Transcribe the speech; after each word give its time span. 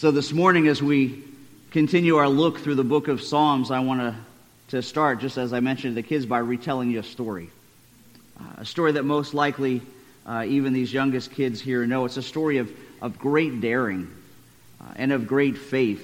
So 0.00 0.10
this 0.10 0.32
morning, 0.32 0.66
as 0.66 0.82
we 0.82 1.22
continue 1.72 2.16
our 2.16 2.26
look 2.26 2.60
through 2.60 2.76
the 2.76 2.82
book 2.82 3.08
of 3.08 3.20
Psalms, 3.20 3.70
I 3.70 3.80
want 3.80 4.16
to, 4.70 4.80
start, 4.80 5.20
just 5.20 5.36
as 5.36 5.52
I 5.52 5.60
mentioned 5.60 5.94
to 5.94 6.00
the 6.00 6.08
kids, 6.08 6.24
by 6.24 6.38
retelling 6.38 6.90
you 6.90 7.00
a 7.00 7.02
story. 7.02 7.50
Uh, 8.40 8.44
a 8.56 8.64
story 8.64 8.92
that 8.92 9.02
most 9.02 9.34
likely 9.34 9.82
uh, 10.24 10.46
even 10.48 10.72
these 10.72 10.90
youngest 10.90 11.32
kids 11.32 11.60
here 11.60 11.84
know. 11.84 12.06
It's 12.06 12.16
a 12.16 12.22
story 12.22 12.56
of, 12.56 12.72
of 13.02 13.18
great 13.18 13.60
daring 13.60 14.10
uh, 14.80 14.84
and 14.96 15.12
of 15.12 15.26
great 15.26 15.58
faith 15.58 16.02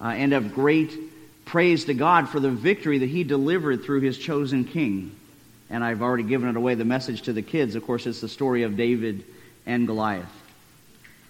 uh, 0.00 0.10
and 0.10 0.32
of 0.32 0.54
great 0.54 0.96
praise 1.44 1.86
to 1.86 1.94
God 1.94 2.28
for 2.28 2.38
the 2.38 2.52
victory 2.52 2.98
that 2.98 3.08
He 3.08 3.24
delivered 3.24 3.82
through 3.82 4.02
His 4.02 4.16
chosen 4.16 4.64
king. 4.64 5.10
And 5.70 5.82
I've 5.82 6.02
already 6.02 6.22
given 6.22 6.48
it 6.48 6.54
away, 6.54 6.76
the 6.76 6.84
message 6.84 7.22
to 7.22 7.32
the 7.32 7.42
kids. 7.42 7.74
Of 7.74 7.84
course, 7.84 8.06
it's 8.06 8.20
the 8.20 8.28
story 8.28 8.62
of 8.62 8.76
David 8.76 9.24
and 9.66 9.88
Goliath. 9.88 10.43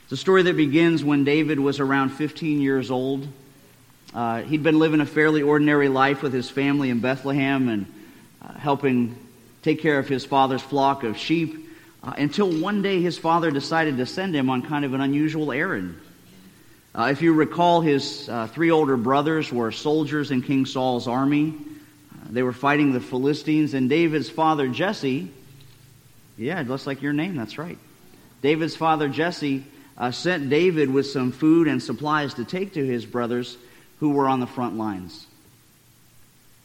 It's 0.05 0.13
a 0.13 0.17
story 0.19 0.43
that 0.43 0.57
begins 0.59 1.03
when 1.03 1.25
David 1.25 1.59
was 1.59 1.81
around 1.81 2.11
15 2.11 2.61
years 2.61 2.91
old. 2.91 3.27
Uh, 4.13 4.43
he'd 4.43 4.63
been 4.63 4.79
living 4.79 5.01
a 5.01 5.07
fairly 5.07 5.41
ordinary 5.41 5.89
life 5.89 6.21
with 6.21 6.35
his 6.35 6.51
family 6.51 6.91
in 6.91 7.01
Bethlehem 7.01 7.71
and 7.71 7.87
uh, 8.43 8.53
helping 8.53 9.17
take 9.63 9.81
care 9.81 9.99
of 9.99 10.07
his 10.07 10.23
father's 10.27 10.61
flock 10.61 11.05
of 11.05 11.17
sheep 11.17 11.71
uh, 12.03 12.13
until 12.19 12.51
one 12.61 12.83
day 12.83 13.01
his 13.01 13.17
father 13.17 13.51
decided 13.51 13.97
to 13.97 14.05
send 14.05 14.35
him 14.35 14.51
on 14.51 14.61
kind 14.61 14.85
of 14.85 14.93
an 14.93 15.01
unusual 15.01 15.51
errand. 15.51 15.99
Uh, 16.95 17.09
if 17.11 17.23
you 17.23 17.33
recall, 17.33 17.81
his 17.81 18.29
uh, 18.29 18.47
three 18.49 18.71
older 18.71 18.99
brothers 18.99 19.51
were 19.51 19.73
soldiers 19.73 20.31
in 20.31 20.43
King 20.43 20.67
Saul's 20.67 21.09
army. 21.09 21.55
Uh, 22.13 22.27
they 22.29 22.43
were 22.43 22.53
fighting 22.53 22.93
the 22.93 23.01
Philistines, 23.01 23.73
and 23.73 23.89
David's 23.89 24.29
father, 24.29 24.69
Jesse, 24.69 25.31
yeah, 26.37 26.61
it 26.61 26.69
looks 26.69 26.87
like 26.87 27.01
your 27.01 27.15
name, 27.15 27.37
that's 27.37 27.57
right. 27.57 27.79
David's 28.43 28.77
father, 28.77 29.09
Jesse, 29.09 29.65
uh, 29.97 30.11
sent 30.11 30.51
David 30.51 30.91
with 30.91 31.07
some 31.07 31.33
food 31.33 31.69
and 31.69 31.83
supplies 31.83 32.35
to 32.35 32.45
take 32.45 32.75
to 32.75 32.85
his 32.85 33.07
brothers 33.07 33.57
who 34.01 34.11
were 34.11 34.29
on 34.29 34.41
the 34.41 34.47
front 34.47 34.77
lines. 34.77 35.27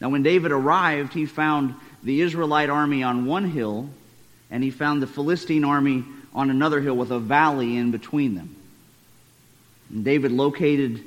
Now, 0.02 0.10
when 0.10 0.24
David 0.24 0.52
arrived, 0.52 1.14
he 1.14 1.26
found 1.26 1.76
the 2.04 2.22
Israelite 2.22 2.70
army 2.70 3.04
on 3.04 3.26
one 3.26 3.50
hill, 3.50 3.90
and 4.50 4.64
he 4.64 4.72
found 4.72 5.02
the 5.02 5.08
Philistine 5.08 5.66
army 5.66 6.06
on 6.34 6.50
another 6.50 6.80
hill 6.80 6.96
with 6.96 7.12
a 7.12 7.20
valley 7.20 7.78
in 7.78 7.92
between 7.92 8.36
them. 8.36 8.56
And 9.90 10.06
David 10.06 10.32
located 10.32 11.04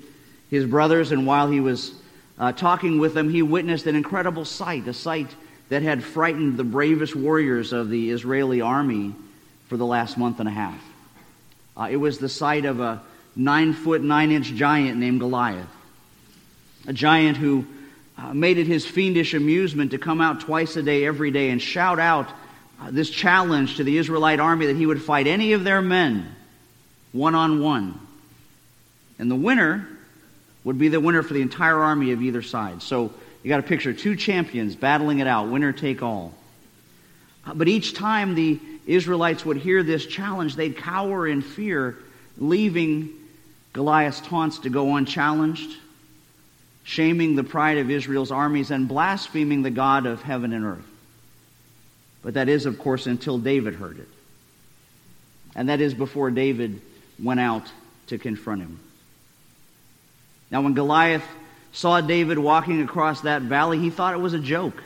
his 0.51 0.67
brothers, 0.67 1.13
and 1.13 1.27
while 1.27 1.51
he 1.51 1.61
was 1.61 1.95
uh, 2.39 2.53
talking 2.53 2.99
with 2.99 3.15
them, 3.15 3.31
he 3.31 3.43
witnessed 3.43 3.87
an 3.87 3.97
incredible 3.97 4.45
sight, 4.45 4.87
a 4.87 4.93
sight 4.93 5.35
that 5.71 5.83
had 5.83 6.05
frightened 6.05 6.59
the 6.59 6.65
bravest 6.65 7.17
warriors 7.17 7.73
of 7.73 7.89
the 7.89 8.11
Israeli 8.11 8.61
army 8.61 9.15
for 9.69 9.79
the 9.79 9.87
last 9.87 10.19
month 10.19 10.39
and 10.39 10.49
a 10.49 10.53
half. 10.53 10.83
Uh, 11.77 11.89
it 11.91 11.97
was 11.97 12.19
the 12.19 12.29
sight 12.29 12.65
of 12.65 12.81
a 12.81 13.03
nine 13.35 13.73
foot, 13.73 14.03
nine 14.03 14.31
inch 14.31 14.53
giant 14.55 14.99
named 14.99 15.21
Goliath. 15.21 15.69
A 16.87 16.93
giant 16.93 17.37
who 17.37 17.67
uh, 18.19 18.35
made 18.35 18.59
it 18.59 18.67
his 18.67 18.85
fiendish 18.85 19.35
amusement 19.35 19.93
to 19.93 19.99
come 19.99 20.21
out 20.21 20.41
twice 20.41 20.77
a 20.77 20.83
day, 20.83 21.07
every 21.07 21.31
day, 21.31 21.51
and 21.51 21.63
shout 21.63 21.99
out 21.99 22.29
uh, 22.81 22.91
this 22.91 23.09
challenge 23.09 23.77
to 23.77 23.85
the 23.85 23.97
Israelite 23.97 24.41
army 24.41 24.67
that 24.67 24.77
he 24.77 24.87
would 24.87 25.03
fight 25.03 25.27
any 25.27 25.53
of 25.53 25.65
their 25.65 25.81
men 25.81 26.35
one 27.13 27.35
on 27.35 27.61
one. 27.61 27.99
And 29.19 29.31
the 29.31 29.37
winner 29.37 29.87
would 30.65 30.79
be 30.79 30.89
the 30.89 31.01
winner 31.01 31.23
for 31.23 31.35
the 31.35 31.43
entire 31.43 31.79
army 31.79 32.13
of 32.13 32.23
either 32.23 32.43
side. 32.43 32.83
So 32.83 33.13
you 33.43 33.49
got 33.49 33.59
to 33.59 33.63
picture 33.63 33.93
two 33.93 34.17
champions 34.17 34.77
battling 34.77 35.19
it 35.21 35.27
out, 35.27 35.49
winner 35.49 35.73
take 35.73 36.03
all. 36.03 36.35
Uh, 37.47 37.55
but 37.55 37.69
each 37.69 37.95
time 37.95 38.35
the 38.35 38.61
Israelites 38.87 39.45
would 39.45 39.59
hear 39.59 39.83
this 39.83 40.07
challenge, 40.07 40.57
they'd 40.57 40.77
cower 40.77 41.27
in 41.27 41.43
fear, 41.43 41.99
leaving 42.39 43.11
Goliath's 43.73 44.21
taunts 44.21 44.61
to 44.61 44.71
go 44.71 44.97
unchallenged, 44.97 45.79
shaming 46.85 47.37
the 47.37 47.45
pride 47.45 47.79
of 47.79 47.91
Israel's 47.91 48.33
armies, 48.33 48.71
and 48.71 48.89
blaspheming 48.89 49.63
the 49.63 49.71
God 49.71 50.07
of 50.07 50.23
heaven 50.23 50.53
and 50.53 50.65
earth. 50.65 50.87
But 52.23 52.35
that 52.35 52.49
is, 52.49 52.67
of 52.67 52.79
course, 52.79 53.07
until 53.07 53.39
David 53.39 53.75
heard 53.75 53.99
it. 53.99 54.09
And 55.55 55.69
that 55.69 55.81
is 55.81 55.95
before 55.95 56.31
David 56.31 56.81
went 57.23 57.41
out 57.41 57.67
to 58.09 58.19
confront 58.19 58.63
him. 58.63 58.81
Now, 60.51 60.63
when 60.63 60.75
Goliath 60.75 61.25
saw 61.73 62.01
David 62.01 62.39
walking 62.39 62.83
across 62.83 63.23
that 63.23 63.43
valley, 63.43 63.79
he 63.79 63.91
thought 63.91 64.15
it 64.15 64.21
was 64.21 64.35
a 64.35 64.39
joke. 64.39 64.83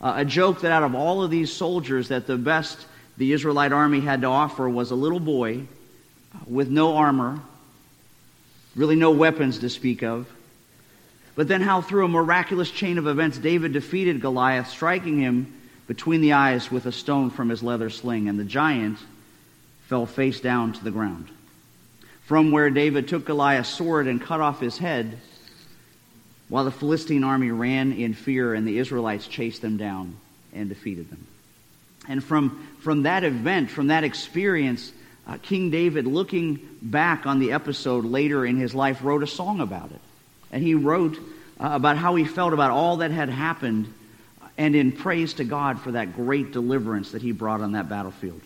Uh, 0.00 0.14
a 0.16 0.24
joke 0.24 0.62
that 0.62 0.72
out 0.72 0.82
of 0.82 0.94
all 0.94 1.22
of 1.22 1.30
these 1.30 1.52
soldiers, 1.52 2.08
that 2.08 2.26
the 2.26 2.36
best 2.36 2.86
the 3.16 3.32
Israelite 3.32 3.72
army 3.72 4.00
had 4.00 4.22
to 4.22 4.26
offer 4.26 4.68
was 4.68 4.90
a 4.90 4.96
little 4.96 5.20
boy 5.20 5.62
with 6.46 6.68
no 6.68 6.96
armor, 6.96 7.40
really 8.74 8.96
no 8.96 9.10
weapons 9.10 9.58
to 9.60 9.68
speak 9.68 10.02
of. 10.02 10.26
But 11.34 11.48
then 11.48 11.62
how 11.62 11.80
through 11.80 12.04
a 12.04 12.08
miraculous 12.08 12.70
chain 12.70 12.98
of 12.98 13.06
events, 13.06 13.38
David 13.38 13.72
defeated 13.72 14.20
Goliath, 14.20 14.68
striking 14.68 15.18
him 15.18 15.52
between 15.86 16.20
the 16.20 16.34
eyes 16.34 16.70
with 16.70 16.86
a 16.86 16.92
stone 16.92 17.30
from 17.30 17.48
his 17.48 17.62
leather 17.62 17.90
sling, 17.90 18.28
and 18.28 18.38
the 18.38 18.44
giant 18.44 18.98
fell 19.88 20.06
face 20.06 20.40
down 20.40 20.72
to 20.72 20.84
the 20.84 20.90
ground. 20.90 21.28
From 22.24 22.50
where 22.50 22.70
David 22.70 23.08
took 23.08 23.24
Goliath's 23.24 23.68
sword 23.68 24.06
and 24.06 24.20
cut 24.20 24.40
off 24.40 24.60
his 24.60 24.78
head, 24.78 25.18
while 26.48 26.64
the 26.64 26.70
Philistine 26.70 27.24
army 27.24 27.50
ran 27.50 27.92
in 27.92 28.14
fear 28.14 28.54
and 28.54 28.66
the 28.66 28.78
Israelites 28.78 29.26
chased 29.26 29.62
them 29.62 29.76
down 29.76 30.16
and 30.52 30.68
defeated 30.68 31.10
them. 31.10 31.26
And 32.08 32.22
from, 32.22 32.68
from 32.80 33.04
that 33.04 33.24
event, 33.24 33.70
from 33.70 33.88
that 33.88 34.04
experience, 34.04 34.92
uh, 35.26 35.38
King 35.40 35.70
David, 35.70 36.06
looking 36.06 36.60
back 36.82 37.26
on 37.26 37.38
the 37.38 37.52
episode 37.52 38.04
later 38.04 38.44
in 38.44 38.56
his 38.56 38.74
life, 38.74 39.04
wrote 39.04 39.22
a 39.22 39.26
song 39.26 39.60
about 39.60 39.90
it. 39.90 40.00
And 40.50 40.62
he 40.62 40.74
wrote 40.74 41.16
uh, 41.60 41.70
about 41.72 41.96
how 41.96 42.16
he 42.16 42.24
felt 42.24 42.52
about 42.52 42.70
all 42.70 42.98
that 42.98 43.10
had 43.10 43.28
happened 43.28 43.92
and 44.58 44.74
in 44.74 44.92
praise 44.92 45.34
to 45.34 45.44
God 45.44 45.80
for 45.80 45.92
that 45.92 46.14
great 46.14 46.52
deliverance 46.52 47.12
that 47.12 47.22
he 47.22 47.32
brought 47.32 47.60
on 47.60 47.72
that 47.72 47.88
battlefield. 47.88 48.40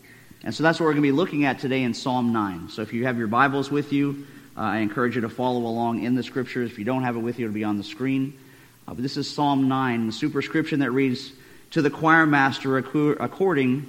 And 0.44 0.54
so 0.54 0.62
that's 0.62 0.78
what 0.78 0.86
we're 0.86 0.92
going 0.92 1.02
to 1.02 1.08
be 1.08 1.12
looking 1.12 1.44
at 1.44 1.58
today 1.58 1.82
in 1.82 1.94
Psalm 1.94 2.32
9. 2.32 2.68
So 2.68 2.82
if 2.82 2.92
you 2.92 3.06
have 3.06 3.18
your 3.18 3.26
Bibles 3.26 3.70
with 3.70 3.92
you, 3.92 4.26
uh, 4.56 4.60
I 4.60 4.78
encourage 4.78 5.16
you 5.16 5.22
to 5.22 5.28
follow 5.28 5.60
along 5.60 6.04
in 6.04 6.14
the 6.14 6.22
scriptures. 6.22 6.70
If 6.70 6.78
you 6.78 6.84
don't 6.84 7.02
have 7.02 7.16
it 7.16 7.20
with 7.20 7.38
you, 7.38 7.46
it'll 7.46 7.54
be 7.54 7.64
on 7.64 7.78
the 7.78 7.84
screen. 7.84 8.38
Uh, 8.86 8.94
but 8.94 9.02
this 9.02 9.16
is 9.16 9.28
Psalm 9.28 9.66
9, 9.66 10.06
the 10.06 10.12
superscription 10.12 10.80
that 10.80 10.92
reads, 10.92 11.32
To 11.76 11.82
the 11.82 11.90
choir 11.90 12.24
master 12.24 12.78
according 12.78 13.86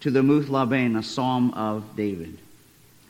to 0.00 0.10
the 0.10 0.22
Muth-labben, 0.22 0.96
a 0.96 1.02
psalm 1.02 1.52
of 1.52 1.94
David. 1.94 2.38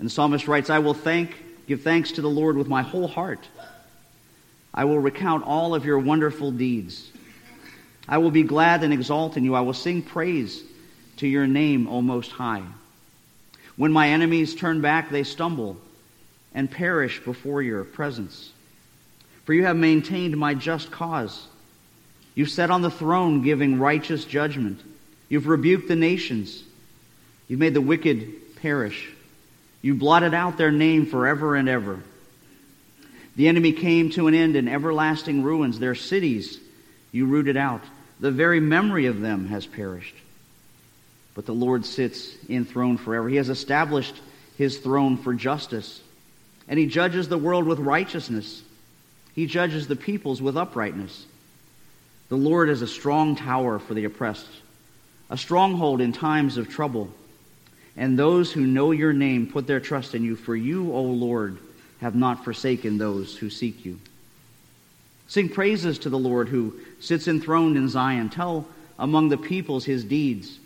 And 0.00 0.06
the 0.06 0.10
psalmist 0.10 0.48
writes, 0.48 0.69
I 0.69 0.81
will 0.81 0.94
thank, 0.94 1.37
give 1.69 1.82
thanks 1.82 2.10
to 2.10 2.22
the 2.22 2.28
Lord 2.28 2.56
with 2.56 2.66
my 2.66 2.82
whole 2.82 3.06
heart. 3.06 3.38
I 4.75 4.84
will 4.87 4.98
recount 4.98 5.44
all 5.44 5.76
of 5.76 5.84
your 5.84 6.00
wonderful 6.00 6.50
deeds. 6.50 7.09
I 8.09 8.19
will 8.19 8.32
be 8.32 8.42
glad 8.42 8.82
and 8.82 8.92
exalt 8.92 9.37
in 9.37 9.44
you. 9.44 9.54
I 9.54 9.60
will 9.60 9.72
sing 9.72 10.03
praise 10.03 10.60
to 11.19 11.28
your 11.28 11.47
name, 11.47 11.87
O 11.87 12.03
Most 12.03 12.32
High. 12.32 12.64
When 13.76 13.93
my 13.93 14.08
enemies 14.08 14.56
turn 14.56 14.81
back, 14.81 15.08
they 15.08 15.22
stumble 15.22 15.76
and 16.53 16.69
perish 16.69 17.22
before 17.25 17.62
your 17.62 17.84
presence. 17.84 18.50
For 19.44 19.55
you 19.55 19.67
have 19.67 19.76
maintained 19.76 20.37
my 20.37 20.55
just 20.55 20.90
cause. 20.90 21.46
You've 22.37 22.50
sat 22.50 22.71
on 22.71 22.83
the 22.83 22.91
throne 22.91 23.43
giving 23.43 23.81
righteous 23.81 24.25
judgment. 24.25 24.81
You've 25.29 25.49
rebuked 25.49 25.88
the 25.88 25.97
nations. 25.97 26.62
You've 27.49 27.59
made 27.59 27.75
the 27.75 27.81
wicked 27.81 28.56
perish. 28.56 29.09
You 29.81 29.94
blotted 29.94 30.35
out 30.35 30.59
their 30.59 30.71
name 30.71 31.06
forever 31.06 31.56
and 31.56 31.69
ever. 31.69 32.00
The 33.37 33.49
enemy 33.49 33.73
came 33.73 34.11
to 34.11 34.29
an 34.29 34.35
end 34.35 34.55
in 34.55 34.69
everlasting 34.69 35.43
ruins. 35.43 35.79
Their 35.79 35.94
cities 35.94 36.61
you 37.11 37.25
rooted 37.25 37.56
out. 37.56 37.83
The 38.21 38.31
very 38.31 38.61
memory 38.61 39.06
of 39.06 39.21
them 39.21 39.49
has 39.49 39.67
perished. 39.67 40.15
But 41.35 41.47
the 41.47 41.55
Lord 41.55 41.87
sits 41.87 42.35
enthroned 42.49 43.00
forever. 43.00 43.29
He 43.29 43.37
has 43.37 43.49
established 43.49 44.15
his 44.59 44.77
throne 44.79 45.17
for 45.17 45.32
justice. 45.32 46.03
And 46.69 46.79
he 46.79 46.87
judges 46.87 47.29
the 47.29 47.39
world 47.39 47.65
with 47.65 47.79
righteousness. 47.79 48.62
He 49.35 49.47
judges 49.47 49.87
the 49.87 49.97
peoples 49.97 50.43
with 50.43 50.56
uprightness. 50.56 51.25
The 52.28 52.37
Lord 52.37 52.69
is 52.69 52.82
a 52.82 52.87
strong 52.87 53.37
tower 53.37 53.78
for 53.78 53.94
the 53.94 54.05
oppressed, 54.05 54.49
a 55.31 55.38
stronghold 55.38 56.00
in 56.00 56.12
times 56.12 56.56
of 56.56 56.69
trouble. 56.69 57.11
And 57.96 58.19
those 58.19 58.52
who 58.52 58.67
know 58.67 58.90
your 58.90 59.12
name 59.12 59.46
put 59.46 59.67
their 59.67 59.81
trust 59.81 60.14
in 60.14 60.25
you, 60.25 60.37
for 60.37 60.55
you, 60.55 60.93
O 60.93 61.02
Lord, 61.02 61.58
have 62.00 62.14
not 62.14 62.44
forsaken 62.44 62.99
those 62.99 63.37
who 63.37 63.49
seek 63.49 63.84
you. 63.84 63.99
Sing 65.28 65.49
praises 65.49 65.99
to 66.00 66.11
the 66.11 66.19
Lord 66.19 66.49
who 66.49 66.75
sits 67.00 67.26
enthroned 67.26 67.76
in 67.76 67.88
Zion. 67.88 68.29
Tell 68.29 68.67
among 68.99 69.29
the 69.29 69.38
peoples 69.38 69.84
his 69.84 70.05
deeds. 70.05 70.58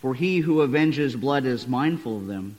For 0.00 0.14
he 0.14 0.38
who 0.38 0.62
avenges 0.62 1.16
blood 1.16 1.46
is 1.46 1.66
mindful 1.66 2.18
of 2.18 2.26
them. 2.26 2.56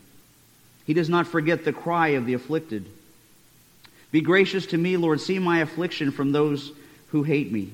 He 0.86 0.94
does 0.94 1.10
not 1.10 1.28
forget 1.28 1.64
the 1.64 1.74
cry 1.74 2.10
of 2.10 2.26
the 2.26 2.34
afflicted. 2.34 2.86
Be 4.12 4.22
gracious 4.22 4.66
to 4.68 4.78
me, 4.78 4.98
Lord. 4.98 5.22
See 5.22 5.40
my 5.40 5.60
affliction 5.60 6.12
from 6.12 6.32
those 6.32 6.72
who 7.10 7.24
hate 7.24 7.52
me. 7.52 7.72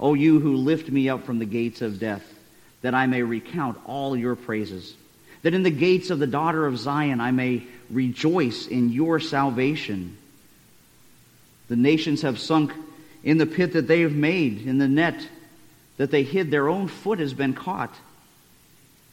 O 0.00 0.14
you 0.14 0.40
who 0.40 0.56
lift 0.56 0.90
me 0.90 1.08
up 1.10 1.24
from 1.24 1.38
the 1.38 1.44
gates 1.44 1.82
of 1.82 2.00
death, 2.00 2.24
that 2.80 2.94
I 2.94 3.06
may 3.06 3.22
recount 3.22 3.78
all 3.84 4.16
your 4.16 4.34
praises. 4.34 4.94
that 5.42 5.54
in 5.54 5.62
the 5.62 5.70
gates 5.70 6.10
of 6.10 6.18
the 6.18 6.26
daughter 6.26 6.66
of 6.66 6.78
Zion 6.78 7.20
I 7.20 7.30
may 7.30 7.62
rejoice 7.88 8.66
in 8.66 8.90
your 8.90 9.20
salvation. 9.20 10.18
The 11.68 11.76
nations 11.76 12.22
have 12.22 12.38
sunk 12.38 12.72
in 13.24 13.38
the 13.38 13.46
pit 13.46 13.72
that 13.72 13.86
they 13.86 14.00
have 14.00 14.12
made, 14.12 14.66
in 14.66 14.78
the 14.78 14.88
net 14.88 15.26
that 15.96 16.10
they 16.10 16.22
hid. 16.24 16.50
Their 16.50 16.68
own 16.68 16.88
foot 16.88 17.20
has 17.20 17.32
been 17.32 17.54
caught. 17.54 17.94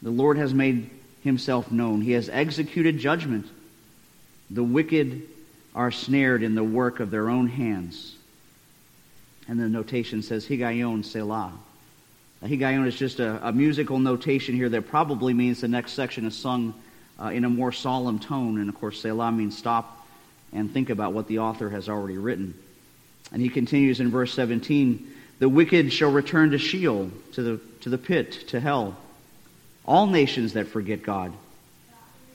The 0.02 0.10
Lord 0.10 0.38
has 0.38 0.54
made 0.54 0.90
himself 1.24 1.72
known. 1.72 2.02
He 2.02 2.12
has 2.12 2.30
executed 2.30 3.00
judgment. 3.00 3.48
The 4.50 4.64
wicked 4.64 5.24
are 5.76 5.92
snared 5.92 6.44
in 6.44 6.56
the 6.56 6.64
work 6.64 7.00
of 7.00 7.12
their 7.12 7.30
own 7.30 7.48
hands. 7.48 8.17
And 9.48 9.60
the 9.60 9.70
notation 9.70 10.22
says, 10.22 10.46
Higgaion 10.46 11.06
Selah. 11.06 11.54
Higgaion 12.44 12.86
is 12.86 12.96
just 12.96 13.20
a, 13.20 13.48
a, 13.48 13.52
musical 13.52 13.98
notation 13.98 14.56
here 14.56 14.70
that 14.70 14.88
probably 14.88 15.34
means 15.34 15.62
the 15.62 15.68
next 15.68 15.94
section 15.94 16.26
is 16.26 16.36
sung 16.36 16.74
uh, 17.20 17.30
in 17.30 17.46
a 17.46 17.50
more 17.50 17.72
solemn 17.72 18.20
tone. 18.20 18.60
And 18.60 18.70
of 18.70 18.76
course, 18.76 19.02
Selah 19.02 19.32
means 19.32 19.58
stop 19.58 20.06
and 20.54 20.72
think 20.72 20.90
about 20.90 21.14
what 21.14 21.28
the 21.28 21.40
author 21.40 21.70
has 21.70 21.90
already 21.90 22.18
written. 22.18 22.54
And 23.32 23.42
he 23.42 23.50
continues 23.50 24.00
in 24.00 24.12
verse 24.12 24.34
17 24.34 25.14
The 25.40 25.50
wicked 25.50 25.92
shall 25.92 26.12
return 26.12 26.52
to 26.52 26.58
Sheol, 26.58 27.12
to 27.34 27.42
the, 27.42 27.60
to 27.82 27.90
the 27.90 27.98
pit, 27.98 28.32
to 28.50 28.60
hell. 28.60 28.96
All 29.86 30.06
nations 30.06 30.54
that 30.54 30.68
forget 30.68 31.04
God. 31.04 31.34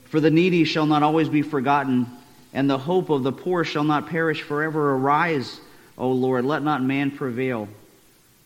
For 0.06 0.20
the 0.20 0.30
needy 0.30 0.64
shall 0.64 0.86
not 0.86 1.02
always 1.02 1.28
be 1.28 1.42
forgotten, 1.42 2.06
and 2.52 2.68
the 2.68 2.78
hope 2.78 3.08
of 3.08 3.22
the 3.22 3.32
poor 3.32 3.64
shall 3.64 3.84
not 3.84 4.08
perish 4.08 4.42
forever. 4.42 4.94
Arise, 4.94 5.58
O 5.96 6.10
Lord, 6.10 6.44
let 6.44 6.62
not 6.62 6.82
man 6.82 7.10
prevail. 7.10 7.68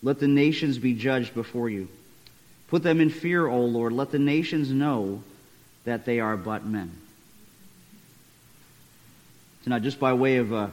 Let 0.03 0.19
the 0.19 0.29
nations 0.29 0.79
be 0.79 0.95
judged 0.95 1.35
before 1.35 1.69
you. 1.69 1.89
Put 2.69 2.83
them 2.83 3.01
in 3.01 3.11
fear, 3.11 3.47
O 3.47 3.61
Lord. 3.61 3.93
Let 3.93 4.11
the 4.11 4.19
nations 4.19 4.71
know 4.71 5.23
that 5.85 6.05
they 6.05 6.21
are 6.21 6.37
but 6.37 6.65
men. 6.65 6.91
So 9.65 9.71
now, 9.71 9.79
just 9.79 9.99
by 9.99 10.13
way 10.13 10.37
of 10.37 10.53
a, 10.53 10.71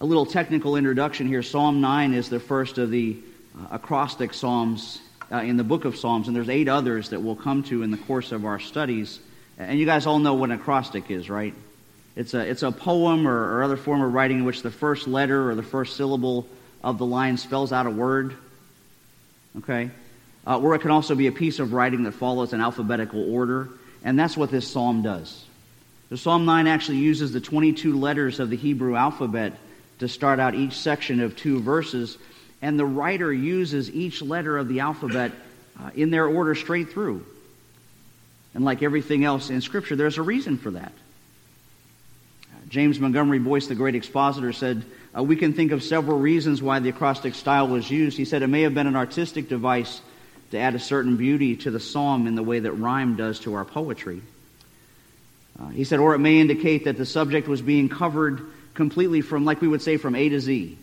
a 0.00 0.04
little 0.04 0.26
technical 0.26 0.76
introduction 0.76 1.26
here, 1.26 1.42
Psalm 1.42 1.80
9 1.80 2.14
is 2.14 2.28
the 2.28 2.40
first 2.40 2.78
of 2.78 2.90
the 2.90 3.16
uh, 3.58 3.66
acrostic 3.72 4.34
psalms 4.34 5.00
uh, 5.32 5.38
in 5.38 5.56
the 5.56 5.64
book 5.64 5.84
of 5.84 5.96
Psalms, 5.96 6.26
and 6.26 6.36
there's 6.36 6.48
eight 6.48 6.68
others 6.68 7.10
that 7.10 7.20
we'll 7.20 7.36
come 7.36 7.62
to 7.64 7.82
in 7.82 7.90
the 7.90 7.96
course 7.96 8.32
of 8.32 8.44
our 8.44 8.58
studies. 8.58 9.20
And 9.58 9.78
you 9.78 9.86
guys 9.86 10.06
all 10.06 10.18
know 10.18 10.34
what 10.34 10.50
an 10.50 10.60
acrostic 10.60 11.10
is, 11.10 11.30
right? 11.30 11.54
It's 12.16 12.34
a, 12.34 12.40
it's 12.40 12.62
a 12.62 12.72
poem 12.72 13.26
or, 13.26 13.58
or 13.58 13.62
other 13.62 13.76
form 13.76 14.02
of 14.02 14.12
writing 14.12 14.38
in 14.38 14.44
which 14.44 14.62
the 14.62 14.70
first 14.70 15.06
letter 15.06 15.50
or 15.50 15.54
the 15.54 15.62
first 15.62 15.96
syllable 15.96 16.46
of 16.82 16.98
the 16.98 17.06
line 17.06 17.36
spells 17.36 17.72
out 17.72 17.86
a 17.86 17.90
word. 17.90 18.34
Okay? 19.58 19.90
Uh, 20.46 20.58
or 20.58 20.74
it 20.74 20.80
can 20.80 20.90
also 20.90 21.14
be 21.14 21.26
a 21.26 21.32
piece 21.32 21.58
of 21.58 21.72
writing 21.72 22.04
that 22.04 22.12
follows 22.12 22.52
an 22.52 22.60
alphabetical 22.60 23.32
order. 23.32 23.68
And 24.04 24.18
that's 24.18 24.36
what 24.36 24.50
this 24.50 24.66
psalm 24.66 25.02
does. 25.02 25.44
The 26.08 26.16
Psalm 26.16 26.44
9 26.44 26.66
actually 26.66 26.98
uses 26.98 27.32
the 27.32 27.40
22 27.40 27.96
letters 27.96 28.40
of 28.40 28.50
the 28.50 28.56
Hebrew 28.56 28.96
alphabet 28.96 29.52
to 30.00 30.08
start 30.08 30.40
out 30.40 30.54
each 30.54 30.72
section 30.72 31.20
of 31.20 31.36
two 31.36 31.60
verses. 31.60 32.18
And 32.62 32.78
the 32.78 32.86
writer 32.86 33.32
uses 33.32 33.90
each 33.90 34.20
letter 34.20 34.58
of 34.58 34.66
the 34.66 34.80
alphabet 34.80 35.32
uh, 35.78 35.90
in 35.94 36.10
their 36.10 36.26
order 36.26 36.54
straight 36.54 36.90
through. 36.90 37.24
And 38.54 38.64
like 38.64 38.82
everything 38.82 39.24
else 39.24 39.50
in 39.50 39.60
Scripture, 39.60 39.94
there's 39.94 40.18
a 40.18 40.22
reason 40.22 40.58
for 40.58 40.72
that. 40.72 40.92
James 42.70 43.00
Montgomery 43.00 43.40
Boice, 43.40 43.66
the 43.66 43.74
great 43.74 43.96
expositor, 43.96 44.52
said, 44.52 44.84
uh, 45.16 45.22
we 45.22 45.34
can 45.34 45.52
think 45.52 45.72
of 45.72 45.82
several 45.82 46.18
reasons 46.18 46.62
why 46.62 46.78
the 46.78 46.88
acrostic 46.88 47.34
style 47.34 47.66
was 47.66 47.90
used. 47.90 48.16
He 48.16 48.24
said 48.24 48.42
it 48.42 48.46
may 48.46 48.62
have 48.62 48.74
been 48.74 48.86
an 48.86 48.96
artistic 48.96 49.48
device 49.48 50.00
to 50.52 50.58
add 50.58 50.76
a 50.76 50.78
certain 50.78 51.16
beauty 51.16 51.56
to 51.56 51.70
the 51.72 51.80
psalm 51.80 52.28
in 52.28 52.36
the 52.36 52.42
way 52.44 52.60
that 52.60 52.72
rhyme 52.72 53.16
does 53.16 53.40
to 53.40 53.54
our 53.54 53.64
poetry. 53.64 54.22
Uh, 55.60 55.68
he 55.68 55.82
said, 55.82 55.98
or 55.98 56.14
it 56.14 56.20
may 56.20 56.38
indicate 56.38 56.84
that 56.84 56.96
the 56.96 57.04
subject 57.04 57.48
was 57.48 57.60
being 57.60 57.88
covered 57.88 58.40
completely 58.74 59.20
from, 59.20 59.44
like 59.44 59.60
we 59.60 59.68
would 59.68 59.82
say, 59.82 59.96
from 59.96 60.14
A 60.14 60.28
to 60.28 60.40
Z, 60.40 60.78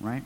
right? 0.00 0.24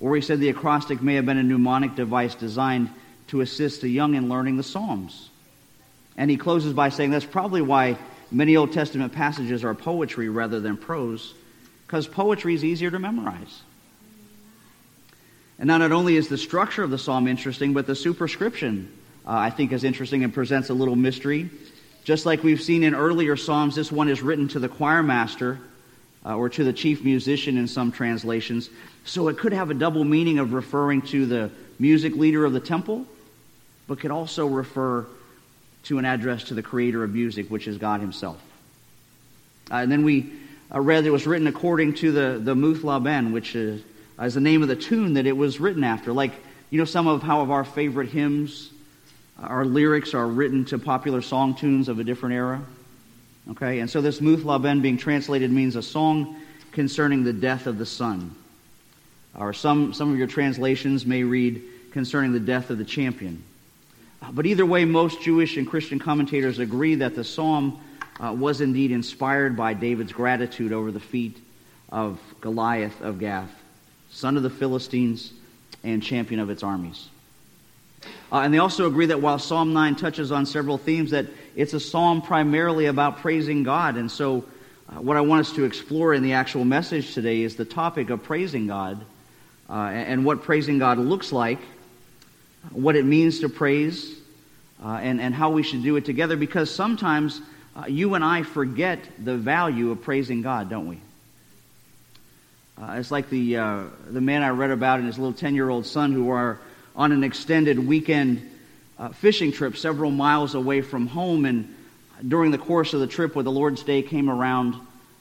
Or 0.00 0.16
he 0.16 0.22
said 0.22 0.40
the 0.40 0.48
acrostic 0.48 1.02
may 1.02 1.14
have 1.14 1.26
been 1.26 1.38
a 1.38 1.42
mnemonic 1.42 1.96
device 1.96 2.34
designed 2.34 2.90
to 3.28 3.42
assist 3.42 3.82
the 3.82 3.88
young 3.88 4.14
in 4.14 4.30
learning 4.30 4.56
the 4.56 4.62
Psalms. 4.62 5.28
And 6.16 6.30
he 6.30 6.38
closes 6.38 6.72
by 6.72 6.88
saying 6.88 7.10
that's 7.10 7.24
probably 7.24 7.60
why 7.60 7.98
many 8.30 8.56
Old 8.56 8.72
Testament 8.72 9.12
passages 9.12 9.64
are 9.64 9.74
poetry 9.74 10.28
rather 10.28 10.60
than 10.60 10.76
prose 10.76 11.34
because 11.86 12.06
poetry 12.06 12.54
is 12.54 12.64
easier 12.64 12.90
to 12.90 12.98
memorize. 12.98 13.62
And 15.58 15.66
not 15.66 15.80
only 15.90 16.16
is 16.16 16.28
the 16.28 16.38
structure 16.38 16.82
of 16.82 16.90
the 16.90 16.98
psalm 16.98 17.26
interesting, 17.26 17.72
but 17.72 17.86
the 17.86 17.96
superscription, 17.96 18.92
uh, 19.26 19.30
I 19.32 19.50
think, 19.50 19.72
is 19.72 19.82
interesting 19.82 20.22
and 20.22 20.32
presents 20.32 20.70
a 20.70 20.74
little 20.74 20.94
mystery. 20.94 21.50
Just 22.04 22.26
like 22.26 22.44
we've 22.44 22.62
seen 22.62 22.84
in 22.84 22.94
earlier 22.94 23.36
psalms, 23.36 23.74
this 23.74 23.90
one 23.90 24.08
is 24.08 24.22
written 24.22 24.48
to 24.48 24.60
the 24.60 24.68
choir 24.68 25.02
master 25.02 25.58
uh, 26.24 26.36
or 26.36 26.48
to 26.50 26.62
the 26.62 26.72
chief 26.72 27.02
musician 27.02 27.56
in 27.56 27.66
some 27.66 27.90
translations. 27.90 28.70
So 29.04 29.28
it 29.28 29.38
could 29.38 29.52
have 29.52 29.70
a 29.70 29.74
double 29.74 30.04
meaning 30.04 30.38
of 30.38 30.52
referring 30.52 31.02
to 31.02 31.26
the 31.26 31.50
music 31.78 32.14
leader 32.14 32.44
of 32.44 32.52
the 32.52 32.60
temple, 32.60 33.06
but 33.86 33.98
could 33.98 34.10
also 34.10 34.46
refer 34.46 35.06
to 35.84 35.98
an 35.98 36.04
address 36.04 36.44
to 36.44 36.54
the 36.54 36.62
creator 36.62 37.04
of 37.04 37.12
music, 37.12 37.50
which 37.50 37.68
is 37.68 37.78
God 37.78 38.00
Himself. 38.00 38.40
Uh, 39.70 39.76
and 39.76 39.92
then 39.92 40.04
we 40.04 40.32
uh, 40.74 40.80
read 40.80 41.06
it 41.06 41.10
was 41.10 41.26
written 41.26 41.46
according 41.46 41.94
to 41.94 42.12
the, 42.12 42.38
the 42.42 42.54
Muth 42.54 42.82
labben, 42.82 43.32
which 43.32 43.54
is, 43.54 43.82
is 44.20 44.34
the 44.34 44.40
name 44.40 44.62
of 44.62 44.68
the 44.68 44.76
tune 44.76 45.14
that 45.14 45.26
it 45.26 45.36
was 45.36 45.60
written 45.60 45.84
after. 45.84 46.12
Like, 46.12 46.32
you 46.70 46.78
know, 46.78 46.84
some 46.84 47.06
of 47.06 47.22
how 47.22 47.40
of 47.40 47.50
our 47.50 47.64
favorite 47.64 48.10
hymns, 48.10 48.70
our 49.38 49.64
lyrics 49.64 50.14
are 50.14 50.26
written 50.26 50.64
to 50.66 50.78
popular 50.78 51.22
song 51.22 51.54
tunes 51.54 51.88
of 51.88 51.98
a 51.98 52.04
different 52.04 52.34
era. 52.34 52.60
Okay, 53.50 53.78
and 53.78 53.88
so 53.88 54.00
this 54.00 54.20
Muth 54.20 54.40
labben 54.40 54.82
being 54.82 54.98
translated 54.98 55.50
means 55.50 55.76
a 55.76 55.82
song 55.82 56.36
concerning 56.72 57.24
the 57.24 57.32
death 57.32 57.66
of 57.66 57.78
the 57.78 57.86
son. 57.86 58.34
Or 59.34 59.52
some, 59.52 59.94
some 59.94 60.12
of 60.12 60.18
your 60.18 60.26
translations 60.26 61.06
may 61.06 61.22
read 61.22 61.62
concerning 61.92 62.32
the 62.32 62.40
death 62.40 62.70
of 62.70 62.78
the 62.78 62.84
champion. 62.84 63.42
But 64.32 64.46
either 64.46 64.66
way, 64.66 64.84
most 64.84 65.22
Jewish 65.22 65.56
and 65.56 65.66
Christian 65.66 65.98
commentators 65.98 66.58
agree 66.58 66.96
that 66.96 67.14
the 67.14 67.24
psalm 67.24 67.80
uh, 68.20 68.32
was 68.32 68.60
indeed 68.60 68.90
inspired 68.90 69.56
by 69.56 69.74
David's 69.74 70.12
gratitude 70.12 70.72
over 70.72 70.90
the 70.90 71.00
feat 71.00 71.38
of 71.90 72.18
Goliath 72.40 73.00
of 73.00 73.18
Gath, 73.18 73.50
son 74.10 74.36
of 74.36 74.42
the 74.42 74.50
Philistines 74.50 75.32
and 75.84 76.02
champion 76.02 76.40
of 76.40 76.50
its 76.50 76.62
armies. 76.62 77.08
Uh, 78.30 78.40
and 78.40 78.52
they 78.52 78.58
also 78.58 78.86
agree 78.86 79.06
that 79.06 79.20
while 79.20 79.38
Psalm 79.38 79.72
9 79.72 79.96
touches 79.96 80.30
on 80.30 80.46
several 80.46 80.78
themes, 80.78 81.10
that 81.10 81.26
it's 81.56 81.74
a 81.74 81.80
psalm 81.80 82.22
primarily 82.22 82.86
about 82.86 83.18
praising 83.18 83.62
God. 83.62 83.96
And 83.96 84.10
so, 84.10 84.44
uh, 84.88 85.00
what 85.00 85.16
I 85.16 85.20
want 85.20 85.40
us 85.40 85.52
to 85.54 85.64
explore 85.64 86.14
in 86.14 86.22
the 86.22 86.34
actual 86.34 86.64
message 86.64 87.14
today 87.14 87.42
is 87.42 87.56
the 87.56 87.64
topic 87.64 88.10
of 88.10 88.22
praising 88.22 88.66
God 88.66 89.04
uh, 89.68 89.72
and 89.72 90.24
what 90.24 90.42
praising 90.42 90.78
God 90.78 90.98
looks 90.98 91.32
like, 91.32 91.58
what 92.70 92.96
it 92.96 93.04
means 93.04 93.40
to 93.40 93.48
praise, 93.48 94.14
uh, 94.84 94.98
and, 95.02 95.20
and 95.20 95.34
how 95.34 95.50
we 95.50 95.62
should 95.62 95.82
do 95.82 95.96
it 95.96 96.04
together. 96.04 96.36
Because 96.36 96.70
sometimes 96.70 97.40
uh, 97.76 97.86
you 97.86 98.14
and 98.14 98.24
I 98.24 98.42
forget 98.42 98.98
the 99.22 99.36
value 99.36 99.90
of 99.90 100.02
praising 100.02 100.42
God, 100.42 100.68
don't 100.70 100.88
we? 100.88 101.00
Uh, 102.80 102.92
it's 102.92 103.10
like 103.10 103.28
the, 103.28 103.56
uh, 103.56 103.84
the 104.08 104.20
man 104.20 104.42
I 104.42 104.50
read 104.50 104.70
about 104.70 104.98
and 104.98 105.06
his 105.08 105.18
little 105.18 105.32
10 105.32 105.54
year 105.54 105.68
old 105.68 105.84
son 105.84 106.12
who 106.12 106.30
are 106.30 106.60
on 106.94 107.12
an 107.12 107.24
extended 107.24 107.78
weekend 107.78 108.48
uh, 108.98 109.08
fishing 109.10 109.52
trip 109.52 109.76
several 109.76 110.10
miles 110.10 110.54
away 110.54 110.80
from 110.80 111.06
home. 111.06 111.44
And 111.44 111.74
during 112.26 112.50
the 112.50 112.58
course 112.58 112.94
of 112.94 113.00
the 113.00 113.06
trip, 113.06 113.34
when 113.34 113.44
the 113.44 113.50
Lord's 113.50 113.82
Day 113.82 114.02
came 114.02 114.30
around, 114.30 114.74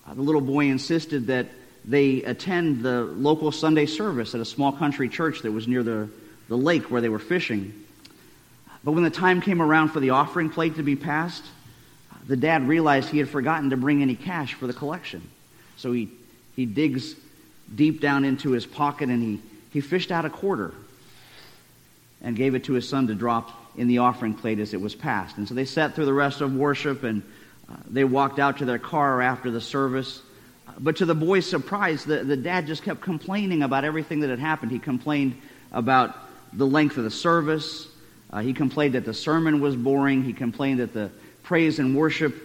uh, 0.07 0.13
the 0.13 0.21
little 0.21 0.41
boy 0.41 0.65
insisted 0.65 1.27
that 1.27 1.47
they 1.85 2.21
attend 2.23 2.83
the 2.83 3.03
local 3.03 3.51
Sunday 3.51 3.85
service 3.85 4.35
at 4.35 4.41
a 4.41 4.45
small 4.45 4.71
country 4.71 5.09
church 5.09 5.41
that 5.41 5.51
was 5.51 5.67
near 5.67 5.83
the, 5.83 6.09
the 6.47 6.57
lake 6.57 6.89
where 6.89 7.01
they 7.01 7.09
were 7.09 7.19
fishing. 7.19 7.73
But 8.83 8.91
when 8.93 9.03
the 9.03 9.09
time 9.09 9.41
came 9.41 9.61
around 9.61 9.89
for 9.89 9.99
the 9.99 10.11
offering 10.11 10.49
plate 10.49 10.75
to 10.75 10.83
be 10.83 10.95
passed, 10.95 11.43
the 12.27 12.37
dad 12.37 12.67
realized 12.67 13.09
he 13.09 13.17
had 13.17 13.29
forgotten 13.29 13.69
to 13.69 13.77
bring 13.77 14.01
any 14.01 14.15
cash 14.15 14.53
for 14.53 14.67
the 14.67 14.73
collection. 14.73 15.29
So 15.77 15.91
he, 15.91 16.09
he 16.55 16.65
digs 16.65 17.15
deep 17.73 18.01
down 18.01 18.25
into 18.25 18.51
his 18.51 18.65
pocket 18.65 19.09
and 19.09 19.21
he, 19.21 19.41
he 19.71 19.81
fished 19.81 20.11
out 20.11 20.25
a 20.25 20.29
quarter 20.29 20.73
and 22.21 22.35
gave 22.35 22.55
it 22.55 22.65
to 22.65 22.73
his 22.73 22.87
son 22.87 23.07
to 23.07 23.15
drop 23.15 23.51
in 23.77 23.87
the 23.87 23.99
offering 23.99 24.33
plate 24.33 24.59
as 24.59 24.73
it 24.73 24.81
was 24.81 24.95
passed. 24.95 25.37
And 25.37 25.47
so 25.47 25.53
they 25.53 25.65
sat 25.65 25.95
through 25.95 26.05
the 26.05 26.13
rest 26.13 26.41
of 26.41 26.53
worship 26.53 27.03
and 27.03 27.23
uh, 27.69 27.75
they 27.89 28.03
walked 28.03 28.39
out 28.39 28.57
to 28.57 28.65
their 28.65 28.79
car 28.79 29.21
after 29.21 29.51
the 29.51 29.61
service. 29.61 30.21
But 30.79 30.97
to 30.97 31.05
the 31.05 31.15
boy's 31.15 31.47
surprise, 31.47 32.03
the, 32.03 32.23
the 32.23 32.37
dad 32.37 32.67
just 32.67 32.83
kept 32.83 33.01
complaining 33.01 33.63
about 33.63 33.83
everything 33.83 34.21
that 34.21 34.29
had 34.29 34.39
happened. 34.39 34.71
He 34.71 34.79
complained 34.79 35.39
about 35.71 36.15
the 36.53 36.65
length 36.65 36.97
of 36.97 37.03
the 37.03 37.11
service. 37.11 37.87
Uh, 38.31 38.41
he 38.41 38.53
complained 38.53 38.95
that 38.95 39.05
the 39.05 39.13
sermon 39.13 39.61
was 39.61 39.75
boring. 39.75 40.23
He 40.23 40.33
complained 40.33 40.79
that 40.79 40.93
the 40.93 41.11
praise 41.43 41.79
and 41.79 41.95
worship 41.95 42.35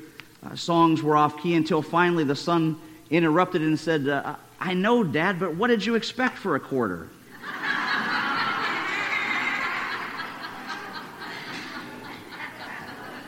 uh, 0.45 0.55
songs 0.55 1.03
were 1.03 1.17
off 1.17 1.43
key 1.43 1.55
until 1.55 1.83
finally 1.83 2.25
the 2.25 2.37
son 2.37 2.79
interrupted 3.11 3.63
and 3.63 3.79
said, 3.79 4.09
uh, 4.09 4.37
I 4.61 4.75
know, 4.75 5.03
Dad, 5.03 5.41
but 5.41 5.57
what 5.57 5.69
did 5.69 5.85
you 5.85 5.95
expect 5.95 6.39
for 6.39 6.57
a 6.57 6.61
quarter? 6.61 7.09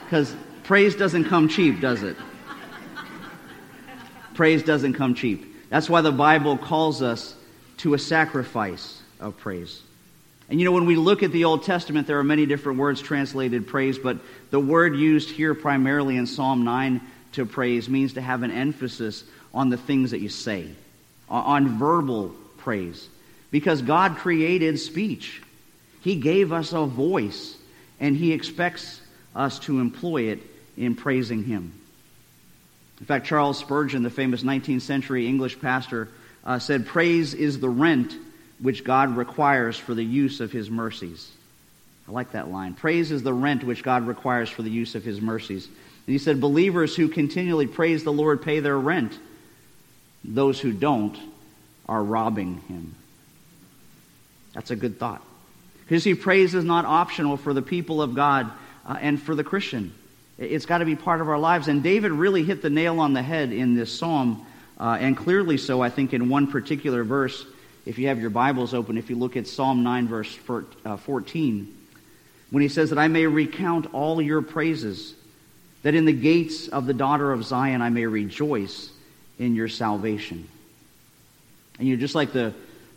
Because 0.04 0.37
praise 0.64 0.95
doesn't 0.95 1.25
come 1.25 1.49
cheap, 1.49 1.81
does 1.81 2.02
it? 2.02 2.16
praise 4.35 4.62
doesn't 4.62 4.95
come 4.95 5.14
cheap. 5.14 5.69
That's 5.71 5.88
why 5.88 6.02
the 6.02 6.12
Bible 6.12 6.59
calls 6.59 7.02
us 7.02 7.35
to 7.78 7.95
a 7.95 7.99
sacrifice 7.99 9.00
of 9.21 9.37
praise. 9.38 9.83
And 10.49 10.61
you 10.61 10.67
know, 10.67 10.73
when 10.73 10.87
we 10.87 10.97
look 10.97 11.23
at 11.23 11.33
the 11.33 11.45
Old 11.45 11.65
Testament, 11.65 12.07
there 12.07 12.19
are 12.19 12.25
many 12.25 12.47
different 12.47 12.79
words 12.79 13.01
translated 13.01 13.67
praise, 13.67 13.99
but 13.99 14.19
the 14.51 14.61
word 14.61 14.97
used 14.97 15.31
here 15.31 15.55
primarily 15.55 16.17
in 16.17 16.27
Psalm 16.27 16.65
9 16.65 17.01
to 17.33 17.47
praise 17.47 17.89
means 17.89 18.15
to 18.15 18.21
have 18.21 18.43
an 18.43 18.51
emphasis 18.51 19.25
on 19.53 19.71
the 19.71 19.77
things 19.77 20.11
that 20.11 20.21
you 20.21 20.29
say, 20.29 20.69
on 21.29 21.79
verbal 21.79 22.35
praise. 22.59 23.09
Because 23.51 23.83
God 23.83 24.17
created 24.17 24.79
speech, 24.79 25.43
He 26.03 26.17
gave 26.17 26.53
us 26.53 26.73
a 26.73 26.85
voice, 26.85 27.57
and 27.99 28.17
He 28.17 28.33
expects 28.33 29.01
us 29.35 29.59
to 29.61 29.81
employ 29.81 30.25
it 30.25 30.41
in 30.77 30.95
praising 30.95 31.45
Him. 31.45 31.73
In 33.01 33.07
fact, 33.07 33.27
Charles 33.27 33.59
Spurgeon, 33.59 34.03
the 34.03 34.11
famous 34.11 34.43
19th 34.43 34.83
century 34.83 35.27
English 35.27 35.61
pastor, 35.61 36.09
uh, 36.45 36.59
said, 36.59 36.87
Praise 36.87 37.35
is 37.35 37.61
the 37.61 37.69
rent 37.69 38.15
which 38.61 38.84
God 38.84 39.16
requires 39.16 39.76
for 39.76 39.94
the 39.94 40.04
use 40.04 40.40
of 40.40 40.52
His 40.52 40.70
mercies. 40.70 41.30
I 42.08 42.12
like 42.12 42.32
that 42.32 42.50
line. 42.50 42.75
Praise 42.75 43.11
is 43.11 43.23
the 43.23 43.32
rent 43.32 43.64
which 43.64 43.82
God 43.82 44.06
requires 44.06 44.50
for 44.50 44.62
the 44.62 44.70
use 44.70 44.94
of 44.94 45.04
His 45.04 45.20
mercies. 45.20 45.66
And 45.66 46.12
he 46.12 46.18
said, 46.18 46.40
Believers 46.40 46.94
who 46.94 47.08
continually 47.08 47.66
praise 47.66 48.04
the 48.04 48.12
Lord 48.12 48.42
pay 48.42 48.61
their 48.61 48.78
rent. 48.78 49.18
Those 50.23 50.61
who 50.61 50.73
don't 50.73 51.16
are 51.88 52.02
robbing 52.02 52.61
Him. 52.68 52.94
That's 54.52 54.70
a 54.70 54.76
good 54.76 54.99
thought. 54.99 55.23
Because 55.80 56.04
see, 56.04 56.14
praise 56.14 56.54
is 56.54 56.64
not 56.64 56.84
optional 56.84 57.37
for 57.37 57.52
the 57.52 57.62
people 57.62 58.00
of 58.00 58.14
God 58.14 58.50
uh, 58.87 58.96
and 59.00 59.20
for 59.20 59.34
the 59.34 59.44
Christian. 59.44 59.92
It's 60.38 60.66
got 60.66 60.78
to 60.78 60.84
be 60.84 60.96
part 60.96 61.20
of 61.20 61.28
our 61.28 61.38
lives. 61.38 61.68
And 61.68 61.82
David 61.82 62.12
really 62.12 62.42
hit 62.42 62.62
the 62.62 62.70
nail 62.70 63.00
on 63.00 63.12
the 63.12 63.23
head 63.23 63.52
in 63.52 63.75
this 63.75 63.96
psalm, 63.96 64.46
uh, 64.78 64.96
and 64.99 65.16
clearly 65.16 65.58
so, 65.58 65.80
I 65.80 65.90
think, 65.90 66.12
in 66.12 66.28
one 66.28 66.46
particular 66.49 67.04
verse. 67.04 67.44
If 67.87 67.99
you 67.99 68.09
have 68.09 68.19
your 68.19 68.31
Bibles 68.31 68.73
open, 68.73 68.97
if 68.97 69.11
you 69.11 69.17
look 69.17 69.37
at 69.37 69.47
Psalm 69.47 69.83
9, 69.83 70.09
verse 70.09 70.38
uh, 70.85 70.97
14, 70.97 71.76
when 72.50 72.62
he 72.62 72.69
says 72.69 72.91
that 72.91 72.99
I 72.99 73.09
may 73.09 73.26
recount 73.26 73.93
all 73.93 74.23
your 74.23 74.41
praises, 74.41 75.14
that 75.83 75.95
in 75.95 76.07
the 76.07 76.12
gates 76.12 76.69
of 76.69 76.87
the 76.87 76.95
daughter 76.95 77.31
of 77.31 77.45
Zion 77.45 77.83
I 77.83 77.91
may 77.91 78.07
rejoice 78.07 78.91
in 79.38 79.55
your 79.55 79.69
salvation. 79.69 80.49
And 81.79 81.88
you 81.88 81.97
know, 81.97 82.00
just 82.00 82.14
like 82.14 82.33
the, 82.33 82.55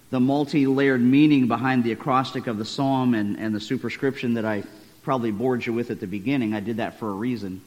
the 0.10 0.22
multi 0.22 0.68
layered 0.68 1.02
meaning 1.02 1.48
behind 1.48 1.84
the 1.84 1.92
acrostic 1.92 2.48
of 2.48 2.58
the 2.58 2.66
psalm 2.66 3.14
and, 3.14 3.38
and 3.38 3.54
the 3.54 3.60
superscription 3.60 4.36
that 4.36 4.46
I 4.46 4.64
probably 5.04 5.32
bored 5.32 5.66
you 5.66 5.74
with 5.74 5.92
at 5.92 6.00
the 6.00 6.08
beginning. 6.08 6.54
I 6.54 6.62
did 6.62 6.78
that 6.78 6.98
for 7.00 7.10
a 7.10 7.14
reason. 7.14 7.62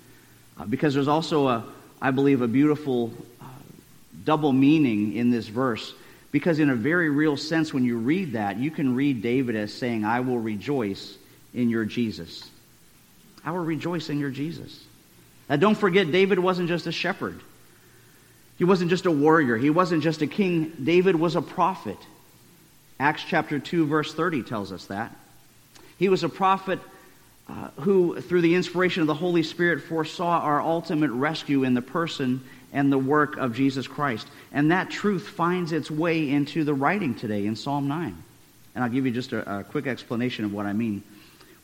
Uh, 0.59 0.65
because 0.65 0.95
there's 0.95 1.09
also, 1.09 1.49
a, 1.49 1.65
I 2.01 2.13
believe, 2.13 2.41
a 2.41 2.49
beautiful 2.49 3.13
uh, 3.43 3.45
double 4.25 4.53
meaning 4.53 5.17
in 5.17 5.31
this 5.31 5.49
verse. 5.49 5.93
Because, 6.33 6.59
in 6.59 6.71
a 6.71 6.77
very 6.77 7.11
real 7.11 7.37
sense, 7.37 7.75
when 7.75 7.85
you 7.85 7.99
read 7.99 8.35
that, 8.35 8.57
you 8.57 8.71
can 8.71 8.95
read 8.95 9.23
David 9.23 9.57
as 9.57 9.73
saying, 9.73 10.05
I 10.05 10.21
will 10.21 10.39
rejoice 10.39 11.17
in 11.53 11.71
your 11.71 11.85
Jesus. 11.85 12.49
I 13.45 13.51
will 13.51 13.65
rejoice 13.65 14.09
in 14.11 14.21
your 14.21 14.31
Jesus. 14.31 14.85
Now, 15.49 15.57
don't 15.57 15.75
forget, 15.75 16.13
David 16.13 16.39
wasn't 16.39 16.69
just 16.69 16.87
a 16.87 16.93
shepherd, 16.93 17.41
he 18.59 18.65
wasn't 18.65 18.91
just 18.91 19.07
a 19.07 19.11
warrior, 19.11 19.57
he 19.57 19.71
wasn't 19.71 20.03
just 20.03 20.23
a 20.23 20.27
king. 20.27 20.73
David 20.83 21.17
was 21.17 21.35
a 21.35 21.43
prophet. 21.43 21.99
Acts 23.01 23.25
chapter 23.27 23.59
2, 23.59 23.87
verse 23.87 24.13
30 24.13 24.43
tells 24.43 24.73
us 24.73 24.85
that. 24.87 25.17
He 25.99 26.11
was 26.11 26.23
a 26.23 26.29
prophet 26.29 26.79
uh, 27.49 27.69
who, 27.81 28.21
through 28.21 28.43
the 28.43 28.55
inspiration 28.55 29.01
of 29.01 29.07
the 29.07 29.15
Holy 29.15 29.43
Spirit, 29.43 29.83
foresaw 29.83 30.41
our 30.41 30.61
ultimate 30.61 31.11
rescue 31.11 31.65
in 31.65 31.75
the 31.75 31.83
person 31.83 32.43
and 32.73 32.93
the 32.93 32.99
work 32.99 33.37
of 33.37 33.55
Jesus 33.55 33.87
Christ. 33.87 34.27
And 34.53 34.71
that 34.71 34.91
truth 34.91 35.29
finds 35.29 35.73
its 35.73 35.91
way 35.91 36.31
into 36.31 36.65
the 36.65 36.75
writing 36.75 37.15
today 37.15 37.47
in 37.47 37.57
Psalm 37.57 37.89
9. 37.89 38.23
And 38.75 38.85
I'll 38.85 38.91
give 38.91 39.07
you 39.07 39.13
just 39.13 39.33
a, 39.33 39.59
a 39.59 39.65
quick 39.65 39.87
explanation 39.87 40.45
of 40.45 40.53
what 40.53 40.67
I 40.67 40.73
mean. 40.73 41.03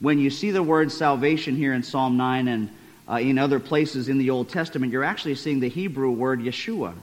When 0.01 0.19
you 0.19 0.31
see 0.31 0.51
the 0.51 0.63
word 0.63 0.93
salvation 0.93 1.57
here 1.57 1.73
in 1.73 1.83
Psalm 1.83 2.17
9 2.17 2.49
and 2.49 2.71
uh, 3.09 3.15
in 3.15 3.39
other 3.39 3.61
places 3.61 4.09
in 4.09 4.19
the 4.19 4.31
Old 4.31 4.49
Testament, 4.49 4.93
you're 4.93 5.05
actually 5.05 5.37
seeing 5.37 5.61
the 5.61 5.69
Hebrew 5.69 6.11
word 6.11 6.41
Yeshua. 6.41 6.95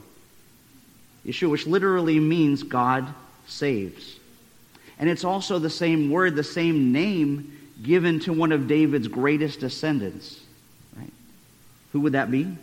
Yeshua, 1.25 1.49
which 1.49 1.65
literally 1.65 2.19
means 2.19 2.63
God 2.63 3.07
saves. 3.47 4.17
And 4.99 5.09
it's 5.09 5.23
also 5.23 5.59
the 5.59 5.69
same 5.69 6.11
word, 6.11 6.35
the 6.35 6.43
same 6.43 6.91
name 6.91 7.57
given 7.81 8.19
to 8.21 8.33
one 8.33 8.51
of 8.51 8.67
David's 8.67 9.07
greatest 9.07 9.59
descendants. 9.59 10.39
Right? 10.97 11.11
Who 11.93 12.01
would 12.01 12.13
that 12.13 12.29
be? 12.29 12.55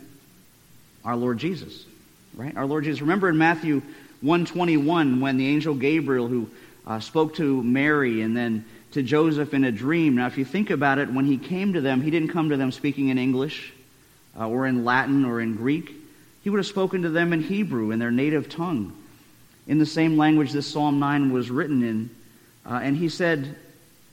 Our 1.03 1.15
Lord 1.15 1.37
Jesus. 1.37 1.85
Right? 2.35 2.55
Our 2.55 2.65
Lord 2.65 2.83
Jesus. 2.83 3.01
Remember 3.01 3.29
in 3.29 3.37
Matthew 3.37 3.81
121 4.21 5.19
when 5.19 5.37
the 5.37 5.47
angel 5.47 5.75
Gabriel 5.75 6.27
who 6.27 6.49
uh, 6.85 6.99
spoke 6.99 7.35
to 7.35 7.63
Mary 7.63 8.21
and 8.21 8.35
then 8.35 8.65
to 8.91 9.03
Joseph 9.03 9.53
in 9.53 9.63
a 9.63 9.71
dream. 9.71 10.15
Now, 10.15 10.27
if 10.27 10.37
you 10.37 10.45
think 10.45 10.69
about 10.69 10.99
it, 10.99 11.11
when 11.11 11.25
he 11.25 11.37
came 11.37 11.73
to 11.73 11.81
them, 11.81 12.01
he 12.01 12.11
didn't 12.11 12.29
come 12.29 12.49
to 12.49 12.57
them 12.57 12.71
speaking 12.71 13.09
in 13.09 13.17
English 13.17 13.73
uh, 14.39 14.47
or 14.47 14.67
in 14.67 14.83
Latin 14.85 15.25
or 15.25 15.41
in 15.41 15.55
Greek. 15.55 15.91
He 16.43 16.49
would 16.49 16.57
have 16.57 16.67
spoken 16.67 17.03
to 17.03 17.09
them 17.09 17.33
in 17.33 17.41
Hebrew, 17.41 17.91
in 17.91 17.99
their 17.99 18.11
native 18.11 18.49
tongue, 18.49 18.93
in 19.67 19.77
the 19.77 19.85
same 19.85 20.17
language 20.17 20.51
this 20.51 20.67
Psalm 20.67 20.99
9 20.99 21.31
was 21.31 21.51
written 21.51 21.83
in. 21.83 22.09
Uh, 22.65 22.79
and 22.83 22.97
he 22.97 23.09
said, 23.09 23.55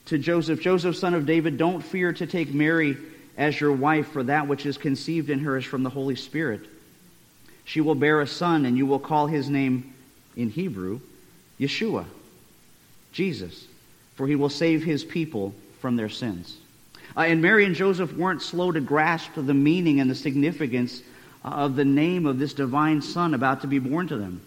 to 0.09 0.17
Joseph, 0.17 0.61
Joseph, 0.61 0.97
son 0.97 1.13
of 1.13 1.27
David, 1.27 1.59
don't 1.59 1.83
fear 1.83 2.15
to 2.15 2.27
take 2.27 2.53
Mary 2.55 2.97
as 3.37 3.61
your 3.61 3.73
wife, 3.73 4.09
for 4.09 4.23
that 4.23 4.49
which 4.49 4.65
is 4.65 4.79
conceived 4.79 5.29
in 5.29 5.41
her 5.41 5.59
is 5.59 5.67
from 5.67 5.83
the 5.83 5.91
Holy 5.91 6.17
Spirit. 6.17 6.63
She 7.69 7.83
will 7.83 7.95
bear 7.95 8.23
a 8.23 8.27
son, 8.27 8.65
and 8.65 8.79
you 8.79 8.87
will 8.87 8.99
call 8.99 9.27
his 9.27 9.51
name 9.51 9.93
in 10.37 10.49
Hebrew 10.49 11.01
Yeshua, 11.61 12.07
Jesus, 13.13 13.67
for 14.15 14.27
he 14.27 14.37
will 14.37 14.49
save 14.49 14.83
his 14.83 15.05
people 15.05 15.53
from 15.83 15.97
their 15.97 16.09
sins. 16.09 16.57
Uh, 17.15 17.21
and 17.21 17.43
Mary 17.43 17.67
and 17.67 17.75
Joseph 17.75 18.11
weren't 18.15 18.41
slow 18.41 18.73
to 18.73 18.81
grasp 18.81 19.33
the 19.37 19.53
meaning 19.53 20.01
and 20.01 20.11
the 20.11 20.15
significance 20.15 21.03
of 21.45 21.77
the 21.77 21.85
name 21.85 22.25
of 22.25 22.39
this 22.39 22.55
divine 22.55 23.03
son 23.03 23.35
about 23.35 23.61
to 23.61 23.67
be 23.67 23.79
born 23.79 24.09
to 24.09 24.17
them. 24.17 24.41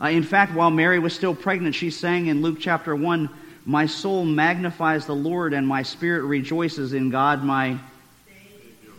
Uh, 0.00 0.06
in 0.06 0.22
fact, 0.22 0.54
while 0.54 0.70
Mary 0.70 0.98
was 0.98 1.14
still 1.14 1.34
pregnant, 1.34 1.74
she 1.74 1.90
sang 1.90 2.28
in 2.28 2.40
Luke 2.40 2.56
chapter 2.58 2.96
1 2.96 3.28
my 3.66 3.84
soul 3.84 4.24
magnifies 4.24 5.04
the 5.04 5.14
Lord, 5.14 5.52
and 5.52 5.68
my 5.68 5.82
spirit 5.82 6.22
rejoices 6.22 6.94
in 6.94 7.10
God, 7.10 7.44
my 7.44 7.76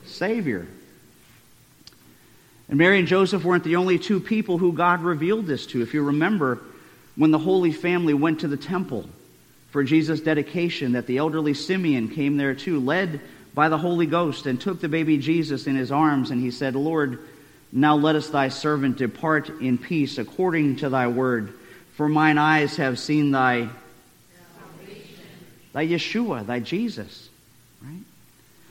Savior. 0.06 0.68
And 2.70 2.78
Mary 2.78 3.00
and 3.00 3.08
Joseph 3.08 3.44
weren't 3.44 3.64
the 3.64 3.78
only 3.78 3.98
two 3.98 4.20
people 4.20 4.58
who 4.58 4.74
God 4.74 5.02
revealed 5.02 5.46
this 5.46 5.66
to. 5.68 5.82
If 5.82 5.94
you 5.94 6.04
remember, 6.04 6.60
when 7.16 7.32
the 7.32 7.40
Holy 7.40 7.72
Family 7.72 8.14
went 8.14 8.42
to 8.42 8.48
the 8.48 8.58
temple 8.58 9.06
for 9.72 9.84
Jesus' 9.84 10.20
dedication, 10.20 10.94
that 10.94 11.08
the 11.08 11.18
elderly 11.18 11.54
Simeon 11.54 12.10
came 12.10 12.38
there 12.38 12.54
too, 12.54 12.80
led 12.80 13.22
by 13.54 13.70
the 13.70 13.78
Holy 13.78 14.06
Ghost, 14.06 14.46
and 14.46 14.60
took 14.60 14.82
the 14.82 14.90
baby 14.90 15.18
Jesus 15.18 15.66
in 15.66 15.76
his 15.76 15.92
arms, 15.92 16.30
and 16.30 16.42
he 16.42 16.52
said, 16.52 16.76
Lord, 16.76 17.20
now 17.72 17.96
let 17.96 18.16
us 18.16 18.30
thy 18.30 18.50
servant 18.50 18.98
depart 18.98 19.50
in 19.50 19.78
peace 19.78 20.18
according 20.18 20.78
to 20.78 20.90
thy 20.90 21.08
word. 21.08 21.54
For 21.96 22.08
mine 22.08 22.38
eyes 22.38 22.78
have 22.78 23.00
seen 23.00 23.32
thy 23.32 23.70
thy 25.74 25.88
Yeshua, 25.88 26.46
thy 26.46 26.60
Jesus. 26.60 27.30
Right? 27.82 28.04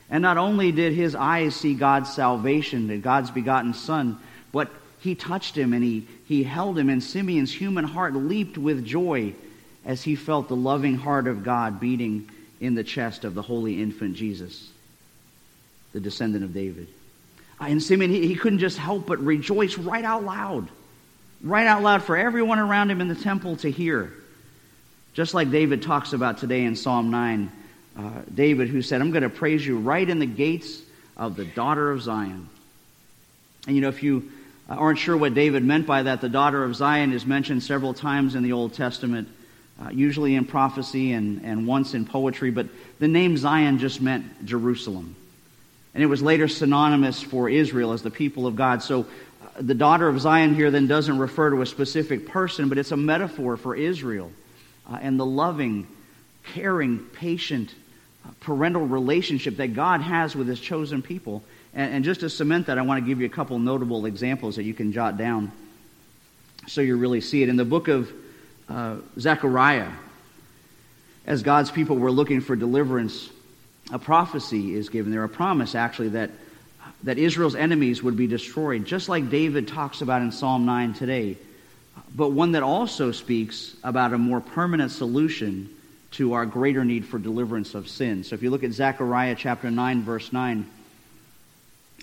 And 0.09 0.23
not 0.23 0.39
only 0.39 0.73
did 0.73 0.93
his 0.93 1.15
eyes 1.15 1.55
see 1.57 1.75
God's 1.75 2.13
salvation, 2.13 3.01
God's 3.01 3.31
begotten 3.31 3.75
Son, 3.75 4.19
but 4.53 4.71
he 5.01 5.15
touched 5.15 5.57
him 5.57 5.73
and 5.73 5.83
he, 5.83 6.07
he 6.27 6.43
held 6.43 6.79
him, 6.79 6.89
and 6.89 7.03
Simeon's 7.03 7.53
human 7.53 7.85
heart 7.85 8.15
leaped 8.15 8.59
with 8.59 8.85
joy 8.85 9.35
as 9.85 10.03
he 10.03 10.17
felt 10.17 10.49
the 10.49 10.57
loving 10.57 10.97
heart 10.97 11.27
of 11.27 11.45
God 11.45 11.81
beating 11.81 12.29
in 12.61 12.75
the 12.75 12.85
chest 12.85 13.25
of 13.25 13.35
the 13.35 13.43
holy 13.43 13.81
infant 13.81 14.17
Jesus, 14.17 14.69
the 15.93 16.01
descendant 16.01 16.45
of 16.45 16.55
David. 16.55 16.89
Uh, 17.61 17.67
and 17.67 17.83
Simeon, 17.83 18.11
he, 18.11 18.27
he 18.27 18.35
couldn't 18.35 18.59
just 18.59 18.79
help 18.79 19.07
but 19.07 19.19
rejoice 19.19 19.79
right 19.79 20.05
out 20.05 20.25
loud, 20.25 20.69
right 21.43 21.67
out 21.67 21.83
loud 21.83 22.03
for 22.03 22.17
everyone 22.17 22.59
around 22.59 22.91
him 22.91 23.01
in 23.01 23.09
the 23.09 23.15
temple 23.15 23.57
to 23.59 23.71
hear. 23.71 24.13
Just 25.15 25.35
like 25.35 25.51
David 25.51 25.83
talks 25.83 26.13
about 26.13 26.39
today 26.39 26.65
in 26.65 26.77
Psalm 26.77 27.11
9, 27.11 27.51
uh, 27.99 28.23
David 28.33 28.69
who 28.69 28.83
said, 28.83 29.01
I'm 29.01 29.11
going 29.11 29.23
to 29.23 29.31
praise 29.31 29.67
you 29.67 29.79
right 29.79 30.09
in 30.09 30.19
the 30.19 30.27
gates 30.27 30.83
of 31.17 31.37
the 31.37 31.45
daughter 31.45 31.91
of 31.91 32.03
Zion. 32.03 32.49
And 33.67 33.75
you 33.75 33.83
know, 33.83 33.89
if 33.89 34.03
you 34.03 34.31
aren't 34.69 34.99
sure 34.99 35.17
what 35.17 35.35
David 35.35 35.65
meant 35.65 35.87
by 35.87 36.03
that, 36.05 36.21
the 36.21 36.29
daughter 36.29 36.63
of 36.63 36.75
Zion 36.77 37.13
is 37.13 37.25
mentioned 37.25 37.63
several 37.63 37.95
times 37.95 38.35
in 38.35 38.43
the 38.43 38.53
Old 38.53 38.75
Testament, 38.75 39.29
uh, 39.83 39.91
usually 39.91 40.35
in 40.35 40.45
prophecy 40.45 41.13
and, 41.13 41.45
and 41.45 41.67
once 41.67 41.95
in 41.95 42.05
poetry, 42.05 42.51
but 42.51 42.67
the 42.99 43.09
name 43.09 43.37
Zion 43.37 43.79
just 43.79 44.01
meant 44.01 44.45
Jerusalem. 44.45 45.17
And 45.95 46.03
it 46.03 46.07
was 46.07 46.21
later 46.21 46.49
synonymous 46.49 47.23
for 47.23 47.49
Israel 47.49 47.93
as 47.93 48.03
the 48.03 48.11
people 48.11 48.47
of 48.47 48.57
God. 48.57 48.83
So 48.83 49.03
uh, 49.43 49.49
the 49.61 49.75
daughter 49.75 50.09
of 50.09 50.21
Zion 50.21 50.55
here 50.55 50.71
then 50.71 50.87
doesn't 50.87 51.19
refer 51.19 51.51
to 51.51 51.63
a 51.63 51.67
specific 51.67 52.27
person, 52.27 52.69
but 52.69 52.77
it's 52.77 52.93
a 52.93 52.97
metaphor 52.97 53.57
for 53.57 53.75
Israel 53.75 54.31
uh, 54.91 54.99
and 55.01 55.19
the 55.19 55.27
loving, 55.27 55.87
caring, 56.53 56.99
patient, 56.99 57.75
parental 58.41 58.87
relationship 58.87 59.57
that 59.57 59.75
God 59.75 60.01
has 60.01 60.35
with 60.35 60.49
his 60.49 60.61
chosen 60.61 61.03
people. 61.03 61.43
And, 61.75 61.95
and 61.95 62.05
just 62.05 62.21
to 62.21 62.31
cement 62.31 62.67
that, 62.67 62.79
I 62.79 62.83
want 62.83 63.03
to 63.03 63.09
give 63.09 63.21
you 63.21 63.27
a 63.27 63.31
couple 63.31 63.59
notable 63.59 64.07
examples 64.07 64.57
that 64.57 64.65
you 64.65 64.75
can 64.75 64.93
jot 64.93 65.17
down 65.17 65.53
so 66.67 66.81
you 66.81 66.97
really 66.97 67.21
see 67.21 67.43
it. 67.43 67.49
In 67.49 67.57
the 67.57 67.65
book 67.65 67.89
of 67.89 68.13
uh, 68.69 68.97
Zechariah, 69.19 69.91
as 71.27 71.43
God's 71.43 71.71
people 71.71 71.97
were 71.97 72.11
looking 72.11 72.41
for 72.41 72.57
deliverance, 72.57 73.31
a 73.93 73.99
prophecy 73.99 74.75
is 74.75 74.89
given 74.89 75.13
there, 75.13 75.25
a 75.25 75.29
promise 75.29 75.75
actually 75.75 76.11
that, 76.11 76.31
that 77.05 77.19
Israel's 77.19 77.55
enemies 77.55 78.03
would 78.03 78.17
be 78.17 78.27
destroyed, 78.27 78.85
just 78.85 79.09
like 79.09 79.31
David 79.31 79.69
talks 79.69 80.01
about 80.01 80.23
in 80.23 80.33
Psalm 80.33 80.67
9 80.67 80.95
today, 80.95 81.37
but 82.15 82.31
one 82.31 82.53
that 82.53 82.63
also 82.63 83.13
speaks 83.13 83.77
about 83.83 84.13
a 84.13 84.19
more 84.19 84.41
permanent 84.41 84.91
solution 84.91 85.71
to 86.13 86.33
our 86.33 86.47
greater 86.47 86.85
need 86.85 87.07
for 87.07 87.19
deliverance 87.19 87.75
of 87.75 87.89
sin. 87.89 88.25
So 88.25 88.35
if 88.35 88.43
you 88.43 88.51
look 88.51 88.65
at 88.65 88.73
Zechariah 88.73 89.35
chapter 89.37 89.71
9, 89.71 90.03
verse 90.03 90.33
9, 90.33 90.67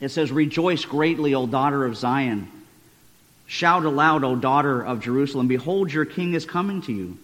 it 0.02 0.10
says, 0.10 0.32
Rejoice 0.32 0.86
greatly, 0.86 1.34
O 1.34 1.48
daughter 1.48 1.86
of 1.86 1.96
Zion. 1.96 2.52
Shout 3.48 3.86
aloud, 3.86 4.24
O 4.24 4.36
daughter 4.36 4.82
of 4.82 5.00
Jerusalem. 5.00 5.48
Behold, 5.48 5.92
your 5.92 6.06
king 6.06 6.34
is 6.34 6.46
coming 6.46 6.82
to 6.84 6.94
you, 6.94 7.18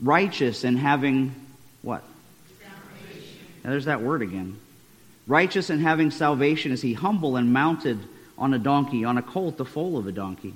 righteous 0.00 0.64
and 0.64 0.78
having 0.78 1.34
what? 1.82 2.02
Now, 3.64 3.70
there's 3.70 3.84
that 3.84 4.02
word 4.02 4.22
again. 4.22 4.58
Righteous 5.26 5.70
and 5.70 5.80
having 5.80 6.10
salvation 6.10 6.72
is 6.72 6.82
he, 6.82 6.94
humble 6.94 7.36
and 7.36 7.52
mounted 7.52 7.98
on 8.36 8.54
a 8.54 8.58
donkey, 8.58 9.04
on 9.04 9.18
a 9.18 9.22
colt, 9.22 9.56
the 9.56 9.64
foal 9.64 9.96
of 9.98 10.06
a 10.06 10.12
donkey. 10.12 10.52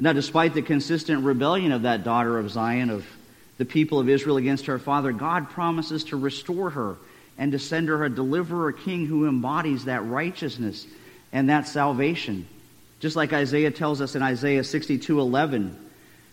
Now, 0.00 0.12
despite 0.12 0.54
the 0.54 0.62
consistent 0.62 1.24
rebellion 1.24 1.72
of 1.72 1.82
that 1.82 2.04
daughter 2.04 2.38
of 2.38 2.50
Zion, 2.50 2.88
of 2.88 3.04
the 3.58 3.64
people 3.64 3.98
of 3.98 4.08
Israel 4.08 4.36
against 4.36 4.66
her 4.66 4.78
father, 4.78 5.12
God 5.12 5.50
promises 5.50 6.04
to 6.04 6.16
restore 6.16 6.70
her 6.70 6.96
and 7.36 7.52
to 7.52 7.58
send 7.58 7.88
her 7.88 8.04
a 8.04 8.10
deliverer, 8.10 8.72
king 8.72 9.06
who 9.06 9.28
embodies 9.28 9.84
that 9.84 10.04
righteousness 10.04 10.86
and 11.32 11.50
that 11.50 11.68
salvation. 11.68 12.46
Just 13.00 13.16
like 13.16 13.32
Isaiah 13.32 13.70
tells 13.70 14.00
us 14.00 14.14
in 14.14 14.22
Isaiah 14.22 14.64
62 14.64 15.20
11, 15.20 15.76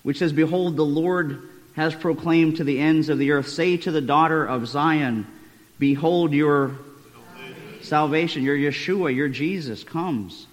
which 0.04 0.18
says, 0.18 0.34
Behold, 0.34 0.78
the 0.78 0.86
Lord 0.86 1.50
has 1.76 1.94
proclaimed 1.94 2.58
to 2.58 2.64
the 2.64 2.80
ends 2.80 3.10
of 3.10 3.18
the 3.18 3.32
earth, 3.32 3.50
Say 3.50 3.78
to 3.78 3.92
the 3.92 4.02
daughter 4.02 4.46
of 4.46 4.68
Zion, 4.68 5.28
Behold, 5.78 6.32
your 6.32 6.72
salvation, 7.82 8.44
your 8.44 8.58
Yeshua, 8.58 9.14
your 9.14 9.28
Jesus 9.28 9.84
comes. 9.84 10.48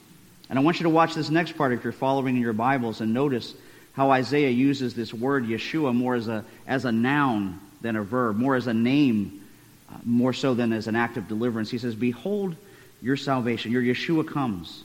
And 0.51 0.59
I 0.59 0.63
want 0.63 0.81
you 0.81 0.85
to 0.85 0.91
watch 0.91 1.15
this 1.15 1.31
next 1.31 1.57
part 1.57 1.73
if 1.73 1.85
you're 1.85 1.93
following 1.93 2.37
in 2.37 2.43
your 2.43 2.53
Bibles 2.53 3.01
and 3.01 3.15
notice 3.15 3.55
how 3.93 4.11
Isaiah 4.11 4.51
uses 4.51 4.95
this 4.95 5.13
word 5.13 5.45
Yeshua 5.45 5.95
more 5.95 6.15
as 6.15 6.29
a, 6.29 6.45
as 6.67 6.85
a 6.85 6.93
noun 6.93 7.61
than 7.81 7.97
a 7.97 8.03
verb, 8.03 8.37
more 8.37 8.57
as 8.57 8.67
a 8.67 8.75
name, 8.75 9.47
uh, 9.91 9.99
more 10.05 10.33
so 10.33 10.55
than 10.55 10.73
as 10.73 10.87
an 10.87 10.97
act 10.97 11.17
of 11.17 11.29
deliverance. 11.29 11.71
He 11.71 11.79
says, 11.79 11.95
Behold 11.95 12.57
your 13.03 13.17
salvation, 13.17 13.73
your 13.73 13.83
Yeshua 13.83 14.27
comes. 14.27 14.85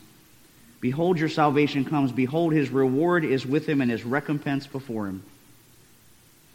Behold, 0.82 1.18
your 1.18 1.30
salvation 1.30 1.86
comes. 1.86 2.12
Behold, 2.12 2.54
his 2.54 2.70
reward 2.70 3.26
is 3.26 3.46
with 3.46 3.68
him 3.68 3.82
and 3.82 3.90
his 3.90 4.04
recompense 4.04 4.68
before 4.68 5.08
him. 5.08 5.24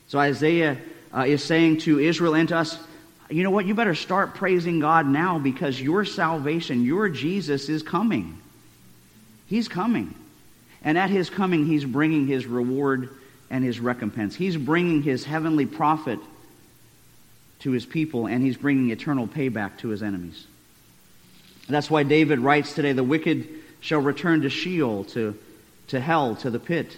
So 0.08 0.18
Isaiah 0.18 0.76
uh, 1.12 1.22
is 1.22 1.42
saying 1.42 1.78
to 1.78 1.98
Israel 1.98 2.34
and 2.34 2.48
to 2.50 2.58
us, 2.58 2.78
you 3.30 3.42
know 3.42 3.50
what? 3.50 3.64
You 3.66 3.74
better 3.74 3.94
start 3.94 4.34
praising 4.34 4.80
God 4.80 5.06
now 5.06 5.38
because 5.38 5.80
your 5.80 6.04
salvation, 6.04 6.84
your 6.84 7.08
Jesus 7.08 7.68
is 7.68 7.82
coming. 7.82 8.38
He's 9.46 9.68
coming. 9.68 10.14
And 10.84 10.98
at 10.98 11.10
his 11.10 11.30
coming, 11.30 11.66
he's 11.66 11.84
bringing 11.84 12.26
his 12.26 12.46
reward 12.46 13.10
and 13.50 13.64
his 13.64 13.78
recompense. 13.78 14.34
He's 14.34 14.56
bringing 14.56 15.02
his 15.02 15.24
heavenly 15.24 15.66
profit 15.66 16.18
to 17.60 17.70
his 17.70 17.86
people, 17.86 18.26
and 18.26 18.42
he's 18.42 18.56
bringing 18.56 18.90
eternal 18.90 19.28
payback 19.28 19.78
to 19.78 19.88
his 19.88 20.02
enemies. 20.02 20.46
That's 21.68 21.90
why 21.90 22.02
David 22.02 22.40
writes 22.40 22.74
today 22.74 22.92
the 22.92 23.04
wicked 23.04 23.48
shall 23.80 24.00
return 24.00 24.42
to 24.42 24.50
Sheol, 24.50 25.04
to, 25.04 25.38
to 25.88 26.00
hell, 26.00 26.34
to 26.36 26.50
the 26.50 26.58
pit. 26.58 26.96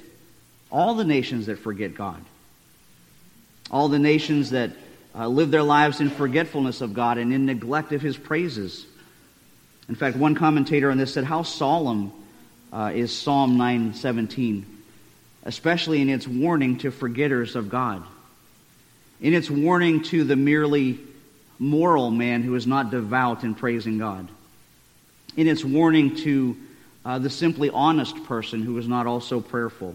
All 0.70 0.94
the 0.94 1.04
nations 1.04 1.46
that 1.46 1.58
forget 1.58 1.94
God, 1.94 2.22
all 3.70 3.88
the 3.88 3.98
nations 3.98 4.50
that 4.50 4.70
uh, 5.14 5.28
live 5.28 5.50
their 5.50 5.62
lives 5.62 6.00
in 6.00 6.10
forgetfulness 6.10 6.80
of 6.80 6.94
God 6.94 7.18
and 7.18 7.32
in 7.32 7.46
neglect 7.46 7.92
of 7.92 8.00
his 8.00 8.16
praises. 8.16 8.86
In 9.88 9.94
fact, 9.94 10.16
one 10.16 10.34
commentator 10.34 10.90
on 10.90 10.98
this 10.98 11.12
said, 11.12 11.24
How 11.24 11.42
solemn 11.42 12.12
uh, 12.74 12.90
is 12.92 13.16
Psalm 13.16 13.56
917, 13.56 14.66
especially 15.44 16.02
in 16.02 16.10
its 16.10 16.26
warning 16.26 16.78
to 16.78 16.90
forgetters 16.90 17.54
of 17.54 17.68
God, 17.68 18.02
in 19.20 19.32
its 19.32 19.48
warning 19.48 20.02
to 20.04 20.24
the 20.24 20.34
merely 20.34 20.98
moral 21.60 22.10
man 22.10 22.42
who 22.42 22.56
is 22.56 22.66
not 22.66 22.90
devout 22.90 23.44
in 23.44 23.54
praising 23.54 23.98
God, 23.98 24.28
in 25.36 25.46
its 25.46 25.64
warning 25.64 26.16
to 26.16 26.56
uh, 27.04 27.20
the 27.20 27.30
simply 27.30 27.70
honest 27.70 28.24
person 28.24 28.62
who 28.62 28.76
is 28.76 28.88
not 28.88 29.06
also 29.06 29.40
prayerful, 29.40 29.94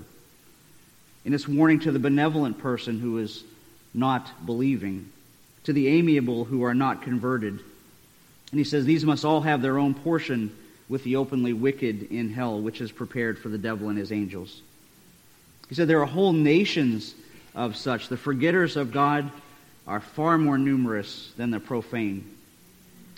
in 1.26 1.34
its 1.34 1.48
warning 1.50 1.82
to 1.82 1.92
the 1.92 2.00
benevolent 2.00 2.60
person 2.60 3.00
who 3.00 3.18
is 3.18 3.44
not 3.94 4.46
believing, 4.46 5.12
to 5.66 5.74
the 5.74 5.90
amiable 5.90 6.46
who 6.46 6.64
are 6.64 6.74
not 6.74 7.02
converted. 7.02 7.60
And 8.52 8.58
he 8.58 8.64
says 8.64 8.86
these 8.86 9.04
must 9.04 9.26
all 9.26 9.42
have 9.42 9.62
their 9.62 9.78
own 9.78 9.94
portion 9.94 10.56
with 10.90 11.04
the 11.04 11.16
openly 11.16 11.54
wicked 11.54 12.12
in 12.12 12.34
hell, 12.34 12.60
which 12.60 12.82
is 12.82 12.92
prepared 12.92 13.38
for 13.38 13.48
the 13.50 13.58
devil 13.58 13.90
and 13.90 13.98
his 13.98 14.12
angels. 14.12 14.62
He 15.70 15.76
said 15.76 15.88
there 15.88 16.02
are 16.02 16.08
whole 16.08 16.34
nations 16.34 17.14
of 17.56 17.76
such. 17.76 18.10
The 18.10 18.18
forgetters 18.18 18.76
of 18.76 18.92
God 18.92 19.32
are 19.88 20.02
far 20.02 20.38
more 20.38 20.58
numerous 20.58 21.32
than 21.38 21.52
the 21.52 21.60
profane. 21.60 22.28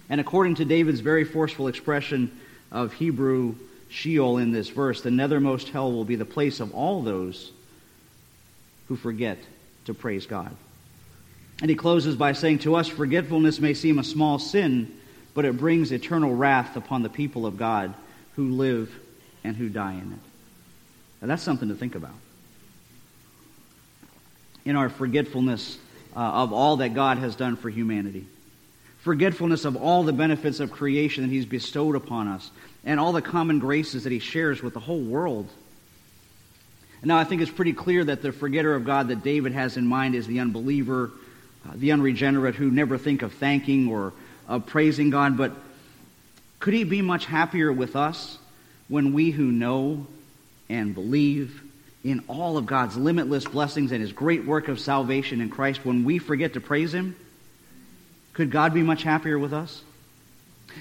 And 0.10 0.20
according 0.20 0.56
to 0.56 0.66
David's 0.66 1.00
very 1.00 1.24
forceful 1.24 1.70
expression 1.70 2.38
of 2.72 2.92
Hebrew 2.94 3.56
Sheol 3.90 4.38
in 4.38 4.52
this 4.52 4.70
verse, 4.70 5.02
the 5.02 5.10
nethermost 5.10 5.70
hell 5.70 5.92
will 5.92 6.06
be 6.06 6.16
the 6.16 6.26
place 6.26 6.60
of 6.60 6.74
all 6.74 7.02
those 7.02 7.52
who 8.88 8.98
forget 8.98 9.38
to 9.86 9.94
praise 9.94 10.26
God. 10.26 10.54
And 11.62 11.70
he 11.70 11.76
closes 11.76 12.16
by 12.16 12.34
saying 12.34 12.60
to 12.60 12.76
us, 12.76 12.88
forgetfulness 12.88 13.60
may 13.60 13.74
seem 13.74 14.00
a 14.00 14.04
small 14.04 14.40
sin, 14.40 14.92
but 15.34 15.46
it 15.46 15.58
brings 15.58 15.92
eternal 15.92 16.34
wrath 16.34 16.76
upon 16.76 17.04
the 17.04 17.10
people 17.10 17.46
of 17.46 17.58
God 17.58 17.94
who 18.36 18.52
live 18.52 18.94
and 19.44 19.56
who 19.56 19.70
die 19.70 19.94
in 19.94 20.12
it. 20.14 20.20
Now, 21.22 21.28
that's 21.28 21.44
something 21.44 21.70
to 21.70 21.76
think 21.76 21.96
about. 21.96 22.16
In 24.66 24.76
our 24.76 24.90
forgetfulness 24.90 25.78
uh, 26.16 26.20
of 26.20 26.54
all 26.54 26.78
that 26.78 26.94
God 26.94 27.18
has 27.18 27.36
done 27.36 27.56
for 27.56 27.70
humanity, 27.70 28.26
forgetfulness 29.00 29.66
of 29.66 29.76
all 29.76 30.04
the 30.04 30.14
benefits 30.14 30.60
of 30.60 30.72
creation 30.72 31.24
that 31.24 31.30
He's 31.30 31.46
bestowed 31.46 31.96
upon 31.96 32.28
us, 32.28 32.52
and 32.84 33.00
all 33.00 33.12
the 33.12 33.22
common 33.22 33.60
graces 33.60 34.04
that 34.04 34.12
He 34.12 34.20
shares 34.20 34.62
with 34.62 34.74
the 34.74 34.80
whole 34.80 35.02
world. 35.02 35.48
Now, 37.04 37.18
I 37.18 37.24
think 37.24 37.42
it's 37.42 37.52
pretty 37.52 37.74
clear 37.74 38.04
that 38.04 38.22
the 38.22 38.32
forgetter 38.32 38.76
of 38.76 38.86
God 38.86 39.08
that 39.08 39.24
David 39.24 39.54
has 39.54 39.76
in 39.76 39.88
mind 39.88 40.14
is 40.14 40.28
the 40.28 40.40
unbeliever, 40.40 41.12
uh, 41.68 41.72
the 41.76 41.92
unregenerate 41.92 42.54
who 42.54 42.70
never 42.70 42.98
think 42.98 43.24
of 43.24 43.34
thanking 43.34 43.88
or 43.90 44.14
of 44.48 44.66
praising 44.66 45.10
God, 45.10 45.38
but 45.38 45.52
could 46.60 46.74
He 46.74 46.84
be 46.84 47.02
much 47.02 47.26
happier 47.26 47.72
with 47.72 47.96
us 47.96 48.38
when 48.88 49.14
we 49.14 49.32
who 49.32 49.52
know 49.52 50.08
and 50.70 50.94
believe 50.94 51.62
in 52.04 52.24
all 52.28 52.58
of 52.58 52.66
God's 52.66 52.98
limitless 52.98 53.46
blessings 53.46 53.92
and 53.92 54.02
His 54.02 54.12
great 54.12 54.46
work 54.46 54.68
of 54.68 54.80
salvation 54.80 55.42
in 55.42 55.50
Christ, 55.50 55.86
when 55.86 56.04
we 56.04 56.18
forget 56.18 56.54
to 56.54 56.62
praise 56.62 56.94
Him? 56.94 57.16
Could 58.34 58.52
God 58.52 58.74
be 58.74 58.82
much 58.82 59.04
happier 59.04 59.38
with 59.38 59.54
us? 59.54 59.82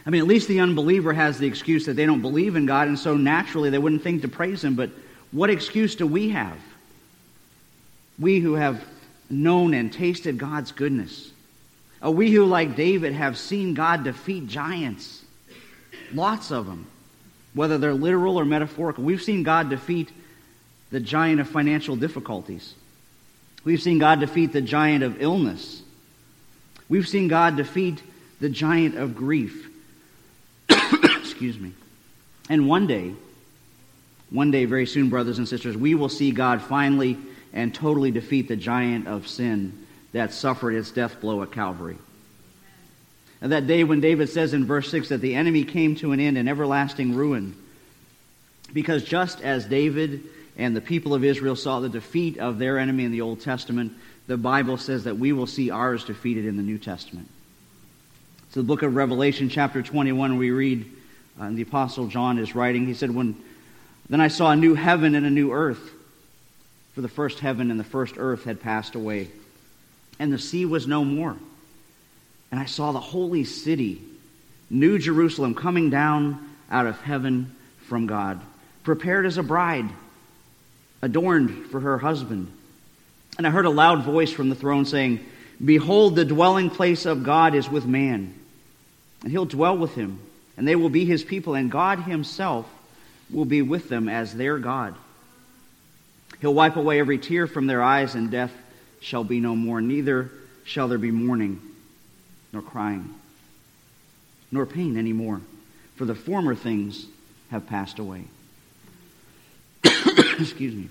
I 0.07 0.11
mean, 0.11 0.20
at 0.20 0.27
least 0.27 0.49
the 0.49 0.61
unbeliever 0.61 1.12
has 1.12 1.38
the 1.38 1.46
excuse 1.46 1.87
that 1.87 1.94
they 1.94 2.07
don't 2.07 2.23
believe 2.23 2.57
in 2.57 2.66
God, 2.66 2.88
and 2.88 2.99
so 2.99 3.16
naturally 3.16 3.70
they 3.70 3.79
wouldn't 3.79 4.03
think 4.03 4.23
to 4.23 4.29
praise 4.29 4.62
Him. 4.62 4.75
But 4.75 4.90
what 5.33 5.51
excuse 5.51 5.96
do 5.96 6.07
we 6.07 6.31
have? 6.31 6.57
We 8.18 8.40
who 8.40 8.55
have 8.55 8.85
known 9.29 9.75
and 9.75 9.92
tasted 9.92 10.38
God's 10.38 10.73
goodness. 10.73 11.31
Uh, 12.02 12.10
we 12.10 12.30
who, 12.30 12.44
like 12.46 12.76
David, 12.76 13.12
have 13.12 13.36
seen 13.36 13.74
God 13.74 14.04
defeat 14.04 14.46
giants, 14.46 15.22
lots 16.12 16.50
of 16.50 16.66
them, 16.66 16.86
whether 17.52 17.78
they're 17.78 17.94
literal 17.94 18.38
or 18.38 18.44
metaphorical. 18.44 19.04
We've 19.04 19.22
seen 19.22 19.42
God 19.42 19.68
defeat 19.68 20.10
the 20.90 21.00
giant 21.00 21.40
of 21.40 21.48
financial 21.48 21.96
difficulties. 21.96 22.74
We've 23.64 23.82
seen 23.82 23.98
God 23.98 24.20
defeat 24.20 24.52
the 24.52 24.62
giant 24.62 25.04
of 25.04 25.20
illness. 25.20 25.82
We've 26.88 27.06
seen 27.06 27.28
God 27.28 27.56
defeat 27.56 28.02
the 28.40 28.48
giant 28.48 28.96
of 28.96 29.14
grief. 29.14 29.68
Excuse 30.68 31.58
me. 31.58 31.72
And 32.48 32.66
one 32.66 32.86
day, 32.86 33.12
one 34.30 34.50
day, 34.50 34.64
very 34.64 34.86
soon, 34.86 35.10
brothers 35.10 35.38
and 35.38 35.46
sisters, 35.46 35.76
we 35.76 35.94
will 35.94 36.08
see 36.08 36.30
God 36.30 36.62
finally 36.62 37.18
and 37.52 37.74
totally 37.74 38.10
defeat 38.10 38.48
the 38.48 38.56
giant 38.56 39.06
of 39.06 39.28
sin 39.28 39.86
that 40.12 40.33
suffered 40.33 40.75
its 40.75 40.90
death 40.90 41.20
blow 41.20 41.42
at 41.42 41.53
Calvary. 41.53 41.99
And 43.40 43.53
that 43.53 43.66
day 43.66 43.85
when 43.85 44.01
David 44.01 44.29
says 44.29 44.53
in 44.53 44.66
verse 44.66 44.90
6 44.90 45.09
that 45.09 45.20
the 45.20 45.35
enemy 45.35 45.64
came 45.64 45.94
to 45.96 46.12
an 46.12 46.20
end 46.20 46.37
in 46.37 46.49
everlasting 46.49 47.14
ruin, 47.14 47.55
because 48.73 49.03
just 49.03 49.40
as 49.40 49.64
David 49.64 50.23
and 50.57 50.77
the 50.77 50.81
people 50.81 51.14
of 51.14 51.25
Israel 51.25 51.57
saw 51.57 51.81
the 51.81 51.88
defeat 51.88 52.38
of 52.38 52.59
their 52.59 52.79
enemy 52.79 53.05
in 53.05 53.12
the 53.12 53.23
Old 53.23 53.40
Testament, 53.40 53.92
the 54.27 54.37
Bible 54.37 54.77
says 54.77 55.05
that 55.05 55.18
we 55.18 55.33
will 55.33 55.46
see 55.46 55.70
ours 55.70 56.05
defeated 56.05 56.44
in 56.44 56.57
the 56.57 56.62
New 56.62 56.79
Testament. 56.79 57.29
So 58.51 58.61
the 58.61 58.66
book 58.66 58.83
of 58.83 58.94
Revelation, 58.94 59.49
chapter 59.49 59.81
21, 59.81 60.37
we 60.37 60.51
read, 60.51 60.85
uh, 61.40 61.44
and 61.44 61.57
the 61.57 61.62
Apostle 61.62 62.09
John 62.09 62.38
is 62.38 62.55
writing, 62.55 62.87
he 62.87 62.94
said, 62.94 63.14
when, 63.14 63.37
Then 64.09 64.20
I 64.20 64.29
saw 64.29 64.51
a 64.51 64.57
new 64.57 64.75
heaven 64.75 65.14
and 65.14 65.25
a 65.25 65.31
new 65.31 65.53
earth, 65.53 65.92
for 66.94 67.01
the 67.01 67.09
first 67.09 67.38
heaven 67.38 67.70
and 67.70 67.79
the 67.79 67.85
first 67.85 68.16
earth 68.18 68.44
had 68.44 68.61
passed 68.61 68.96
away, 68.96 69.29
and 70.20 70.30
the 70.30 70.38
sea 70.38 70.66
was 70.66 70.87
no 70.87 71.02
more. 71.02 71.35
And 72.52 72.61
I 72.61 72.66
saw 72.66 72.92
the 72.92 73.00
holy 73.00 73.44
city, 73.44 74.02
New 74.68 74.98
Jerusalem, 74.98 75.54
coming 75.54 75.88
down 75.88 76.46
out 76.70 76.87
of 76.87 77.00
heaven 77.00 77.56
from 77.87 78.06
God, 78.06 78.40
prepared 78.85 79.24
as 79.24 79.38
a 79.38 79.42
bride, 79.42 79.88
adorned 81.02 81.70
for 81.70 81.80
her 81.80 81.98
husband. 81.98 82.52
And 83.38 83.46
I 83.46 83.50
heard 83.50 83.64
a 83.64 83.70
loud 83.70 84.04
voice 84.04 84.30
from 84.30 84.50
the 84.50 84.54
throne 84.54 84.85
saying, 84.85 85.24
Behold, 85.64 86.16
the 86.16 86.24
dwelling 86.24 86.68
place 86.68 87.06
of 87.06 87.24
God 87.24 87.54
is 87.54 87.68
with 87.68 87.87
man, 87.87 88.35
and 89.22 89.33
he'll 89.33 89.46
dwell 89.46 89.76
with 89.76 89.94
him, 89.94 90.20
and 90.56 90.68
they 90.68 90.76
will 90.76 90.90
be 90.90 91.06
his 91.06 91.24
people, 91.24 91.54
and 91.54 91.70
God 91.70 92.00
himself 92.00 92.66
will 93.30 93.46
be 93.46 93.62
with 93.62 93.88
them 93.88 94.09
as 94.09 94.35
their 94.35 94.59
God. 94.59 94.94
He'll 96.40 96.54
wipe 96.54 96.76
away 96.76 97.00
every 97.00 97.18
tear 97.18 97.46
from 97.46 97.66
their 97.66 97.83
eyes, 97.83 98.14
and 98.14 98.30
death 98.30 98.52
shall 99.00 99.24
be 99.24 99.40
no 99.40 99.56
more. 99.56 99.80
Neither 99.80 100.30
shall 100.64 100.88
there 100.88 100.98
be 100.98 101.10
mourning, 101.10 101.60
nor 102.52 102.62
crying, 102.62 103.14
nor 104.52 104.66
pain 104.66 104.96
any 104.96 105.12
more, 105.12 105.40
for 105.96 106.04
the 106.04 106.14
former 106.14 106.54
things 106.54 107.06
have 107.50 107.66
passed 107.66 107.98
away. 107.98 108.24
Excuse 109.84 110.74
me. 110.74 110.88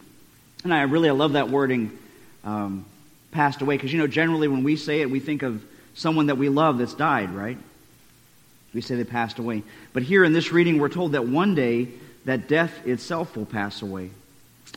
And 0.64 0.74
I 0.74 0.82
really 0.82 1.10
I 1.10 1.14
love 1.14 1.34
that 1.34 1.50
wording 1.50 1.98
um, 2.44 2.86
passed 3.32 3.62
away. 3.62 3.78
Because, 3.78 3.94
you 3.94 4.00
know, 4.00 4.08
generally 4.08 4.48
when 4.48 4.64
we 4.64 4.76
say 4.76 5.02
it, 5.02 5.10
we 5.10 5.20
think 5.20 5.44
of 5.44 5.64
someone 5.94 6.28
that 6.28 6.36
we 6.38 6.50
love 6.50 6.78
that's 6.78 6.94
died, 6.94 7.34
right? 7.34 7.58
We 8.74 8.82
say 8.82 8.96
they 8.96 9.04
passed 9.04 9.40
away. 9.40 9.64
But 9.94 10.04
here 10.04 10.24
in 10.24 10.34
this 10.34 10.52
reading, 10.52 10.80
we're 10.80 10.90
told 10.90 11.14
that 11.14 11.26
one 11.26 11.56
day 11.56 11.88
that 12.26 12.48
death 12.48 12.86
itself 12.86 13.36
will 13.36 13.46
pass 13.46 13.82
away, 13.82 14.12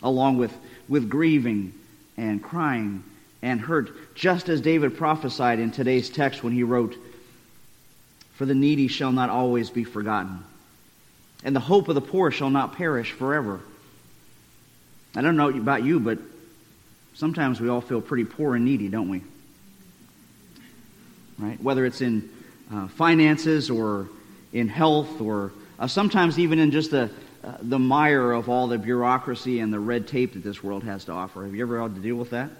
along 0.02 0.38
with, 0.38 0.54
with 0.88 1.08
grieving 1.08 1.74
and 2.16 2.42
crying 2.42 3.02
and 3.42 3.60
hurt, 3.60 4.14
just 4.14 4.48
as 4.48 4.60
David 4.60 4.96
prophesied 4.96 5.58
in 5.58 5.72
today's 5.72 6.08
text 6.08 6.44
when 6.44 6.52
he 6.52 6.62
wrote, 6.62 6.96
For 8.34 8.46
the 8.46 8.54
needy 8.54 8.88
shall 8.88 9.12
not 9.12 9.30
always 9.30 9.68
be 9.68 9.84
forgotten, 9.84 10.44
and 11.44 11.54
the 11.54 11.60
hope 11.60 11.88
of 11.88 11.96
the 11.96 12.00
poor 12.00 12.30
shall 12.30 12.50
not 12.50 12.76
perish 12.76 13.10
forever. 13.12 13.60
I 15.14 15.20
don't 15.20 15.36
know 15.36 15.48
about 15.48 15.82
you, 15.82 16.00
but 16.00 16.18
sometimes 17.14 17.60
we 17.60 17.68
all 17.68 17.80
feel 17.80 18.00
pretty 18.00 18.24
poor 18.24 18.54
and 18.54 18.64
needy, 18.64 18.88
don't 18.88 19.08
we? 19.08 19.22
Right? 21.38 21.60
Whether 21.60 21.84
it's 21.84 22.00
in 22.00 22.30
uh, 22.72 22.88
finances 22.88 23.68
or 23.68 24.08
in 24.52 24.68
health 24.68 25.20
or 25.20 25.52
uh, 25.78 25.86
sometimes 25.88 26.38
even 26.38 26.58
in 26.58 26.70
just 26.70 26.92
the, 26.92 27.10
uh, 27.42 27.54
the 27.60 27.78
mire 27.78 28.32
of 28.32 28.48
all 28.48 28.68
the 28.68 28.78
bureaucracy 28.78 29.60
and 29.60 29.72
the 29.72 29.80
red 29.80 30.06
tape 30.06 30.34
that 30.34 30.44
this 30.44 30.62
world 30.62 30.84
has 30.84 31.04
to 31.06 31.12
offer. 31.12 31.44
Have 31.44 31.54
you 31.54 31.62
ever 31.62 31.82
had 31.82 31.94
to 31.96 32.00
deal 32.00 32.16
with 32.16 32.30
that? 32.30 32.50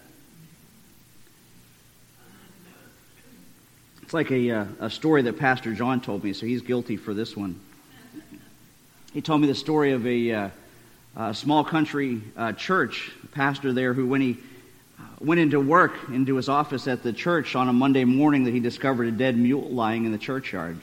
It's 4.12 4.14
like 4.14 4.30
a, 4.30 4.50
uh, 4.50 4.66
a 4.80 4.90
story 4.90 5.22
that 5.22 5.38
Pastor 5.38 5.72
John 5.72 6.02
told 6.02 6.22
me, 6.22 6.34
so 6.34 6.44
he's 6.44 6.60
guilty 6.60 6.98
for 6.98 7.14
this 7.14 7.34
one. 7.34 7.58
He 9.14 9.22
told 9.22 9.40
me 9.40 9.46
the 9.46 9.54
story 9.54 9.92
of 9.92 10.06
a, 10.06 10.30
uh, 10.30 10.48
a 11.16 11.32
small 11.32 11.64
country 11.64 12.20
uh, 12.36 12.52
church 12.52 13.10
pastor 13.30 13.72
there 13.72 13.94
who, 13.94 14.06
when 14.06 14.20
he 14.20 14.36
went 15.18 15.40
into 15.40 15.58
work 15.58 15.94
into 16.10 16.36
his 16.36 16.50
office 16.50 16.86
at 16.88 17.02
the 17.02 17.14
church 17.14 17.56
on 17.56 17.70
a 17.70 17.72
Monday 17.72 18.04
morning 18.04 18.44
that 18.44 18.50
he 18.50 18.60
discovered 18.60 19.08
a 19.08 19.12
dead 19.12 19.38
mule 19.38 19.70
lying 19.70 20.04
in 20.04 20.12
the 20.12 20.18
churchyard. 20.18 20.78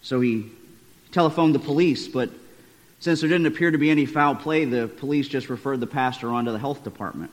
So 0.00 0.20
he 0.20 0.46
telephoned 1.10 1.56
the 1.56 1.58
police, 1.58 2.06
but 2.06 2.30
since 3.00 3.20
there 3.20 3.28
didn't 3.28 3.46
appear 3.46 3.72
to 3.72 3.78
be 3.78 3.90
any 3.90 4.06
foul 4.06 4.36
play, 4.36 4.64
the 4.64 4.86
police 4.86 5.26
just 5.26 5.48
referred 5.48 5.80
the 5.80 5.88
pastor 5.88 6.28
on 6.28 6.44
to 6.44 6.52
the 6.52 6.60
health 6.60 6.84
department. 6.84 7.32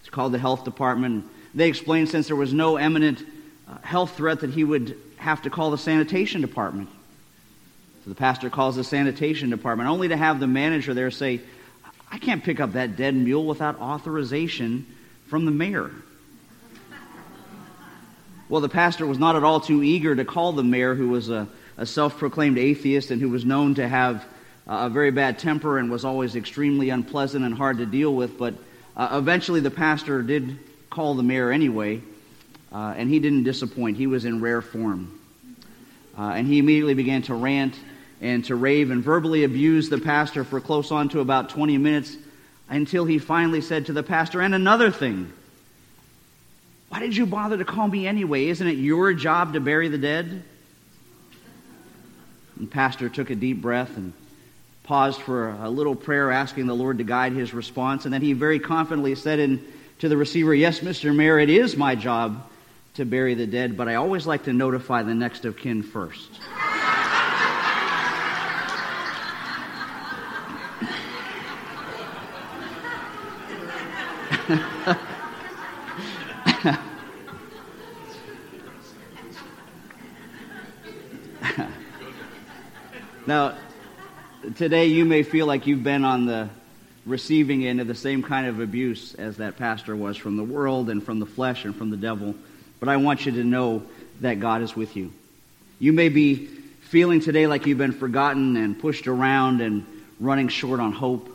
It's 0.00 0.10
called 0.10 0.32
the 0.32 0.38
health 0.38 0.64
department. 0.64 1.24
They 1.54 1.68
explained 1.68 2.08
since 2.08 2.26
there 2.26 2.36
was 2.36 2.52
no 2.52 2.78
imminent 2.78 3.24
uh, 3.68 3.78
health 3.82 4.16
threat 4.16 4.40
that 4.40 4.50
he 4.50 4.64
would 4.64 4.96
have 5.16 5.42
to 5.42 5.50
call 5.50 5.70
the 5.70 5.78
sanitation 5.78 6.40
department. 6.40 6.88
So 8.04 8.10
the 8.10 8.16
pastor 8.16 8.50
calls 8.50 8.76
the 8.76 8.84
sanitation 8.84 9.50
department, 9.50 9.88
only 9.90 10.08
to 10.08 10.16
have 10.16 10.40
the 10.40 10.46
manager 10.46 10.94
there 10.94 11.10
say, 11.10 11.40
I 12.10 12.18
can't 12.18 12.42
pick 12.42 12.60
up 12.60 12.72
that 12.72 12.96
dead 12.96 13.14
mule 13.14 13.44
without 13.44 13.80
authorization 13.80 14.86
from 15.26 15.44
the 15.44 15.50
mayor. 15.50 15.90
Well, 18.48 18.62
the 18.62 18.68
pastor 18.68 19.06
was 19.06 19.18
not 19.18 19.36
at 19.36 19.44
all 19.44 19.60
too 19.60 19.82
eager 19.82 20.16
to 20.16 20.24
call 20.24 20.52
the 20.52 20.64
mayor, 20.64 20.94
who 20.94 21.10
was 21.10 21.28
a, 21.28 21.46
a 21.76 21.84
self 21.84 22.16
proclaimed 22.16 22.56
atheist 22.56 23.10
and 23.10 23.20
who 23.20 23.28
was 23.28 23.44
known 23.44 23.74
to 23.74 23.86
have 23.86 24.24
a 24.66 24.88
very 24.88 25.10
bad 25.10 25.38
temper 25.38 25.78
and 25.78 25.90
was 25.90 26.04
always 26.04 26.34
extremely 26.34 26.88
unpleasant 26.88 27.44
and 27.44 27.54
hard 27.54 27.78
to 27.78 27.86
deal 27.86 28.14
with. 28.14 28.38
But 28.38 28.54
uh, 28.96 29.10
eventually, 29.12 29.60
the 29.60 29.70
pastor 29.70 30.22
did 30.22 30.58
call 30.90 31.14
the 31.14 31.22
mayor 31.22 31.50
anyway, 31.50 32.00
uh, 32.72 32.94
and 32.96 33.08
he 33.08 33.18
didn't 33.18 33.44
disappoint. 33.44 33.96
He 33.96 34.06
was 34.06 34.24
in 34.24 34.40
rare 34.40 34.62
form. 34.62 35.18
Uh, 36.16 36.32
and 36.32 36.46
he 36.46 36.58
immediately 36.58 36.94
began 36.94 37.22
to 37.22 37.34
rant 37.34 37.74
and 38.20 38.44
to 38.46 38.56
rave 38.56 38.90
and 38.90 39.02
verbally 39.02 39.44
abuse 39.44 39.88
the 39.88 39.98
pastor 39.98 40.44
for 40.44 40.60
close 40.60 40.90
on 40.90 41.08
to 41.10 41.20
about 41.20 41.50
20 41.50 41.78
minutes 41.78 42.16
until 42.68 43.04
he 43.04 43.18
finally 43.18 43.60
said 43.60 43.86
to 43.86 43.92
the 43.92 44.02
pastor, 44.02 44.40
And 44.40 44.54
another 44.54 44.90
thing, 44.90 45.32
why 46.88 47.00
did 47.00 47.16
you 47.16 47.26
bother 47.26 47.56
to 47.56 47.64
call 47.64 47.86
me 47.86 48.06
anyway? 48.06 48.46
Isn't 48.46 48.66
it 48.66 48.78
your 48.78 49.12
job 49.12 49.52
to 49.52 49.60
bury 49.60 49.88
the 49.88 49.98
dead? 49.98 50.42
And 52.56 52.66
the 52.66 52.70
pastor 52.70 53.08
took 53.08 53.30
a 53.30 53.34
deep 53.34 53.62
breath 53.62 53.96
and 53.96 54.12
paused 54.82 55.20
for 55.20 55.50
a 55.50 55.68
little 55.68 55.94
prayer, 55.94 56.32
asking 56.32 56.66
the 56.66 56.74
Lord 56.74 56.98
to 56.98 57.04
guide 57.04 57.32
his 57.32 57.54
response. 57.54 58.04
And 58.04 58.12
then 58.12 58.22
he 58.22 58.32
very 58.32 58.58
confidently 58.58 59.14
said 59.14 59.38
in, 59.38 59.64
to 59.98 60.08
the 60.08 60.16
receiver, 60.16 60.54
Yes, 60.54 60.80
Mr. 60.80 61.14
Mayor, 61.14 61.38
it 61.38 61.50
is 61.50 61.76
my 61.76 61.94
job 61.94 62.48
to 62.94 63.04
bury 63.04 63.34
the 63.34 63.46
dead, 63.46 63.76
but 63.76 63.88
I 63.88 63.96
always 63.96 64.26
like 64.26 64.44
to 64.44 64.52
notify 64.52 65.02
the 65.02 65.14
next 65.14 65.44
of 65.44 65.56
kin 65.56 65.82
first. 65.82 66.40
now, 83.26 83.56
today 84.56 84.86
you 84.86 85.04
may 85.04 85.22
feel 85.22 85.46
like 85.46 85.66
you've 85.66 85.82
been 85.82 86.04
on 86.04 86.26
the 86.26 86.48
receiving 87.08 87.62
into 87.62 87.84
the 87.84 87.94
same 87.94 88.22
kind 88.22 88.46
of 88.46 88.60
abuse 88.60 89.14
as 89.14 89.38
that 89.38 89.56
pastor 89.56 89.96
was 89.96 90.16
from 90.16 90.36
the 90.36 90.44
world 90.44 90.90
and 90.90 91.02
from 91.02 91.18
the 91.18 91.26
flesh 91.26 91.64
and 91.64 91.74
from 91.74 91.90
the 91.90 91.96
devil. 91.96 92.34
But 92.80 92.88
I 92.88 92.96
want 92.98 93.26
you 93.26 93.32
to 93.32 93.44
know 93.44 93.82
that 94.20 94.40
God 94.40 94.62
is 94.62 94.76
with 94.76 94.94
you. 94.96 95.12
You 95.78 95.92
may 95.92 96.08
be 96.08 96.46
feeling 96.82 97.20
today 97.20 97.46
like 97.46 97.66
you've 97.66 97.78
been 97.78 97.92
forgotten 97.92 98.56
and 98.56 98.78
pushed 98.78 99.06
around 99.06 99.60
and 99.60 99.86
running 100.20 100.48
short 100.48 100.80
on 100.80 100.92
hope. 100.92 101.34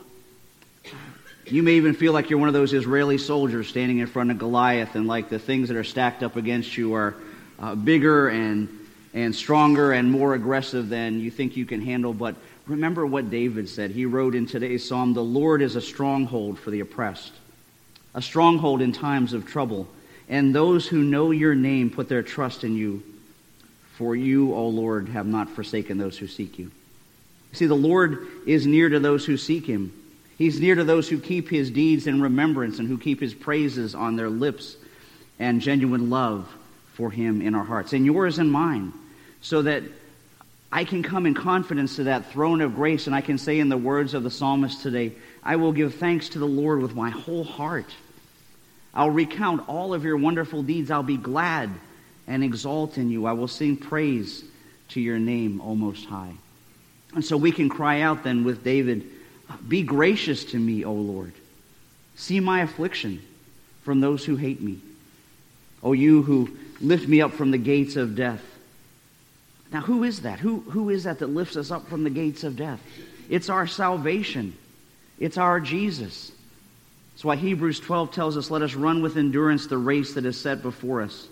You 1.46 1.62
may 1.62 1.72
even 1.72 1.94
feel 1.94 2.12
like 2.12 2.30
you're 2.30 2.38
one 2.38 2.48
of 2.48 2.54
those 2.54 2.72
Israeli 2.72 3.18
soldiers 3.18 3.68
standing 3.68 3.98
in 3.98 4.06
front 4.06 4.30
of 4.30 4.38
Goliath, 4.38 4.94
and 4.94 5.06
like 5.06 5.28
the 5.28 5.38
things 5.38 5.68
that 5.68 5.76
are 5.76 5.84
stacked 5.84 6.22
up 6.22 6.36
against 6.36 6.76
you 6.76 6.94
are 6.94 7.14
uh, 7.58 7.74
bigger 7.74 8.28
and, 8.28 8.68
and 9.12 9.34
stronger 9.34 9.92
and 9.92 10.10
more 10.10 10.34
aggressive 10.34 10.88
than 10.88 11.20
you 11.20 11.30
think 11.30 11.56
you 11.56 11.66
can 11.66 11.82
handle. 11.82 12.14
But 12.14 12.36
remember 12.66 13.06
what 13.06 13.30
David 13.30 13.68
said. 13.68 13.90
He 13.90 14.06
wrote 14.06 14.34
in 14.34 14.46
today's 14.46 14.86
psalm 14.86 15.14
The 15.14 15.22
Lord 15.22 15.62
is 15.62 15.76
a 15.76 15.80
stronghold 15.80 16.58
for 16.58 16.70
the 16.70 16.80
oppressed, 16.80 17.32
a 18.14 18.22
stronghold 18.22 18.82
in 18.82 18.92
times 18.92 19.32
of 19.32 19.46
trouble. 19.46 19.88
And 20.28 20.54
those 20.54 20.86
who 20.86 21.02
know 21.02 21.30
your 21.30 21.54
name 21.54 21.90
put 21.90 22.08
their 22.08 22.22
trust 22.22 22.64
in 22.64 22.76
you. 22.76 23.02
For 23.96 24.16
you, 24.16 24.54
O 24.54 24.68
Lord, 24.68 25.08
have 25.10 25.26
not 25.26 25.50
forsaken 25.50 25.98
those 25.98 26.18
who 26.18 26.26
seek 26.26 26.58
you. 26.58 26.70
See, 27.52 27.66
the 27.66 27.74
Lord 27.74 28.26
is 28.46 28.66
near 28.66 28.88
to 28.88 28.98
those 28.98 29.24
who 29.24 29.36
seek 29.36 29.66
him. 29.66 29.92
He's 30.36 30.58
near 30.58 30.74
to 30.74 30.82
those 30.82 31.08
who 31.08 31.20
keep 31.20 31.48
his 31.48 31.70
deeds 31.70 32.08
in 32.08 32.20
remembrance 32.20 32.80
and 32.80 32.88
who 32.88 32.98
keep 32.98 33.20
his 33.20 33.34
praises 33.34 33.94
on 33.94 34.16
their 34.16 34.30
lips 34.30 34.76
and 35.38 35.60
genuine 35.60 36.10
love 36.10 36.52
for 36.94 37.10
him 37.10 37.40
in 37.40 37.54
our 37.54 37.64
hearts, 37.64 37.92
and 37.92 38.06
yours 38.06 38.38
and 38.38 38.50
mine, 38.50 38.92
so 39.40 39.62
that 39.62 39.82
I 40.74 40.84
can 40.84 41.04
come 41.04 41.24
in 41.24 41.34
confidence 41.34 41.96
to 41.96 42.04
that 42.04 42.32
throne 42.32 42.60
of 42.60 42.74
grace 42.74 43.06
and 43.06 43.14
I 43.14 43.20
can 43.20 43.38
say 43.38 43.60
in 43.60 43.68
the 43.68 43.76
words 43.76 44.12
of 44.12 44.24
the 44.24 44.30
psalmist 44.30 44.82
today, 44.82 45.12
I 45.40 45.54
will 45.54 45.70
give 45.70 45.94
thanks 45.94 46.30
to 46.30 46.40
the 46.40 46.48
Lord 46.48 46.82
with 46.82 46.96
my 46.96 47.10
whole 47.10 47.44
heart. 47.44 47.94
I'll 48.92 49.08
recount 49.08 49.68
all 49.68 49.94
of 49.94 50.02
your 50.02 50.16
wonderful 50.16 50.64
deeds. 50.64 50.90
I'll 50.90 51.04
be 51.04 51.16
glad 51.16 51.70
and 52.26 52.42
exalt 52.42 52.98
in 52.98 53.08
you. 53.08 53.24
I 53.24 53.34
will 53.34 53.46
sing 53.46 53.76
praise 53.76 54.42
to 54.88 55.00
your 55.00 55.20
name, 55.20 55.60
O 55.60 55.76
Most 55.76 56.06
High. 56.06 56.34
And 57.14 57.24
so 57.24 57.36
we 57.36 57.52
can 57.52 57.68
cry 57.68 58.00
out 58.00 58.24
then 58.24 58.42
with 58.42 58.64
David 58.64 59.08
be 59.68 59.84
gracious 59.84 60.44
to 60.46 60.58
me, 60.58 60.84
O 60.84 60.92
Lord. 60.92 61.34
See 62.16 62.40
my 62.40 62.62
affliction 62.62 63.22
from 63.82 64.00
those 64.00 64.24
who 64.24 64.34
hate 64.34 64.60
me. 64.60 64.80
O 65.84 65.92
you 65.92 66.22
who 66.22 66.50
lift 66.80 67.06
me 67.06 67.22
up 67.22 67.34
from 67.34 67.52
the 67.52 67.58
gates 67.58 67.94
of 67.94 68.16
death. 68.16 68.42
Now, 69.74 69.80
who 69.80 70.04
is 70.04 70.20
that? 70.20 70.38
Who, 70.38 70.60
who 70.60 70.88
is 70.88 71.02
that 71.02 71.18
that 71.18 71.26
lifts 71.26 71.56
us 71.56 71.72
up 71.72 71.88
from 71.88 72.04
the 72.04 72.10
gates 72.10 72.44
of 72.44 72.54
death? 72.54 72.80
It's 73.28 73.50
our 73.50 73.66
salvation. 73.66 74.56
It's 75.18 75.36
our 75.36 75.58
Jesus. 75.58 76.30
That's 77.12 77.24
why 77.24 77.34
Hebrews 77.34 77.80
12 77.80 78.12
tells 78.12 78.36
us, 78.36 78.52
Let 78.52 78.62
us 78.62 78.74
run 78.74 79.02
with 79.02 79.16
endurance 79.16 79.66
the 79.66 79.76
race 79.76 80.14
that 80.14 80.26
is 80.26 80.40
set 80.40 80.62
before 80.62 81.02
us, 81.02 81.26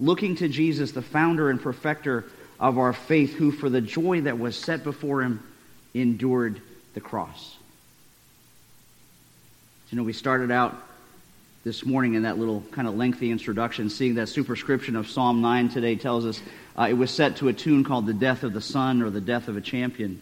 looking 0.00 0.34
to 0.36 0.48
Jesus, 0.48 0.92
the 0.92 1.02
founder 1.02 1.50
and 1.50 1.60
perfecter 1.60 2.24
of 2.58 2.78
our 2.78 2.94
faith, 2.94 3.34
who 3.34 3.52
for 3.52 3.68
the 3.68 3.82
joy 3.82 4.22
that 4.22 4.38
was 4.38 4.56
set 4.56 4.82
before 4.82 5.20
him 5.20 5.42
endured 5.92 6.62
the 6.94 7.02
cross. 7.02 7.54
You 9.90 9.98
know, 9.98 10.04
we 10.04 10.14
started 10.14 10.50
out 10.50 10.74
this 11.64 11.84
morning 11.84 12.14
in 12.14 12.22
that 12.22 12.38
little 12.38 12.62
kind 12.70 12.86
of 12.86 12.94
lengthy 12.94 13.30
introduction, 13.30 13.90
seeing 13.90 14.14
that 14.14 14.28
superscription 14.28 14.94
of 14.94 15.08
Psalm 15.08 15.40
9 15.40 15.68
today 15.70 15.96
tells 15.96 16.24
us 16.24 16.40
uh, 16.78 16.86
it 16.88 16.92
was 16.92 17.10
set 17.10 17.36
to 17.36 17.48
a 17.48 17.52
tune 17.52 17.82
called 17.82 18.06
The 18.06 18.14
Death 18.14 18.44
of 18.44 18.52
the 18.52 18.60
Son 18.60 19.02
or 19.02 19.10
The 19.10 19.20
Death 19.20 19.48
of 19.48 19.56
a 19.56 19.60
Champion, 19.60 20.20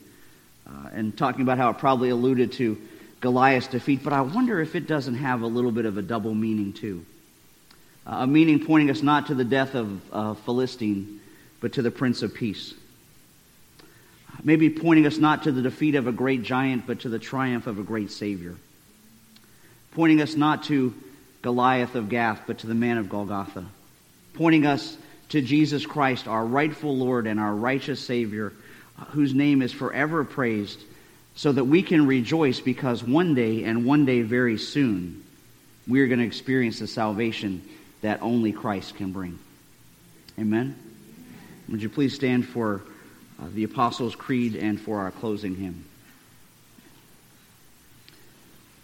uh, 0.66 0.88
and 0.92 1.16
talking 1.16 1.42
about 1.42 1.58
how 1.58 1.70
it 1.70 1.78
probably 1.78 2.08
alluded 2.08 2.52
to 2.52 2.78
Goliath's 3.20 3.66
defeat, 3.66 4.02
but 4.02 4.12
I 4.12 4.22
wonder 4.22 4.60
if 4.60 4.74
it 4.74 4.86
doesn't 4.86 5.16
have 5.16 5.42
a 5.42 5.46
little 5.46 5.72
bit 5.72 5.84
of 5.84 5.98
a 5.98 6.02
double 6.02 6.34
meaning 6.34 6.72
too. 6.72 7.04
Uh, 8.06 8.20
a 8.20 8.26
meaning 8.26 8.64
pointing 8.64 8.90
us 8.90 9.02
not 9.02 9.26
to 9.26 9.34
the 9.34 9.44
death 9.44 9.74
of 9.74 10.38
Philistine, 10.44 11.20
but 11.60 11.74
to 11.74 11.82
the 11.82 11.90
Prince 11.90 12.22
of 12.22 12.32
Peace. 12.34 12.72
Maybe 14.42 14.70
pointing 14.70 15.06
us 15.06 15.18
not 15.18 15.42
to 15.44 15.52
the 15.52 15.62
defeat 15.62 15.96
of 15.96 16.06
a 16.06 16.12
great 16.12 16.42
giant, 16.42 16.86
but 16.86 17.00
to 17.00 17.08
the 17.08 17.18
triumph 17.18 17.66
of 17.66 17.78
a 17.78 17.82
great 17.82 18.10
Savior 18.10 18.56
pointing 19.96 20.20
us 20.20 20.36
not 20.36 20.64
to 20.64 20.94
Goliath 21.46 21.94
of 21.94 22.08
Gath, 22.08 22.42
but 22.48 22.58
to 22.58 22.66
the 22.66 22.74
man 22.74 22.98
of 22.98 23.08
Golgotha, 23.08 23.64
pointing 24.34 24.66
us 24.66 24.96
to 25.28 25.40
Jesus 25.40 25.86
Christ, 25.86 26.26
our 26.26 26.44
rightful 26.44 26.96
Lord 26.96 27.28
and 27.28 27.38
our 27.38 27.54
righteous 27.54 28.04
Savior, 28.04 28.52
whose 29.10 29.32
name 29.32 29.62
is 29.62 29.72
forever 29.72 30.24
praised, 30.24 30.82
so 31.36 31.52
that 31.52 31.62
we 31.62 31.84
can 31.84 32.08
rejoice 32.08 32.58
because 32.58 33.04
one 33.04 33.36
day, 33.36 33.62
and 33.62 33.86
one 33.86 34.04
day 34.04 34.22
very 34.22 34.58
soon, 34.58 35.22
we 35.86 36.00
are 36.00 36.08
going 36.08 36.18
to 36.18 36.26
experience 36.26 36.80
the 36.80 36.88
salvation 36.88 37.62
that 38.00 38.22
only 38.22 38.50
Christ 38.50 38.96
can 38.96 39.12
bring. 39.12 39.38
Amen? 40.40 40.74
Would 41.68 41.80
you 41.80 41.88
please 41.88 42.12
stand 42.12 42.44
for 42.44 42.82
uh, 43.40 43.44
the 43.54 43.62
Apostles' 43.62 44.16
Creed 44.16 44.56
and 44.56 44.80
for 44.80 44.98
our 44.98 45.12
closing 45.12 45.54
hymn? 45.54 45.84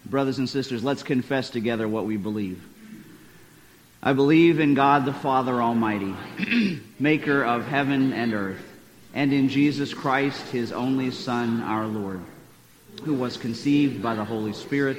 Brothers 0.05 0.37
and 0.37 0.49
sisters, 0.49 0.83
let's 0.83 1.03
confess 1.03 1.49
together 1.49 1.87
what 1.87 2.05
we 2.05 2.17
believe. 2.17 2.61
I 4.01 4.11
believe 4.11 4.59
in 4.59 4.73
God 4.73 5.05
the 5.05 5.13
Father 5.13 5.61
Almighty, 5.61 6.13
maker 6.99 7.43
of 7.43 7.65
heaven 7.65 8.11
and 8.11 8.33
earth, 8.33 8.61
and 9.13 9.31
in 9.31 9.47
Jesus 9.47 9.93
Christ, 9.93 10.45
his 10.49 10.73
only 10.73 11.09
Son, 11.09 11.61
our 11.61 11.87
Lord, 11.87 12.19
who 13.03 13.13
was 13.13 13.37
conceived 13.37 14.03
by 14.03 14.15
the 14.15 14.25
Holy 14.25 14.51
Spirit, 14.51 14.97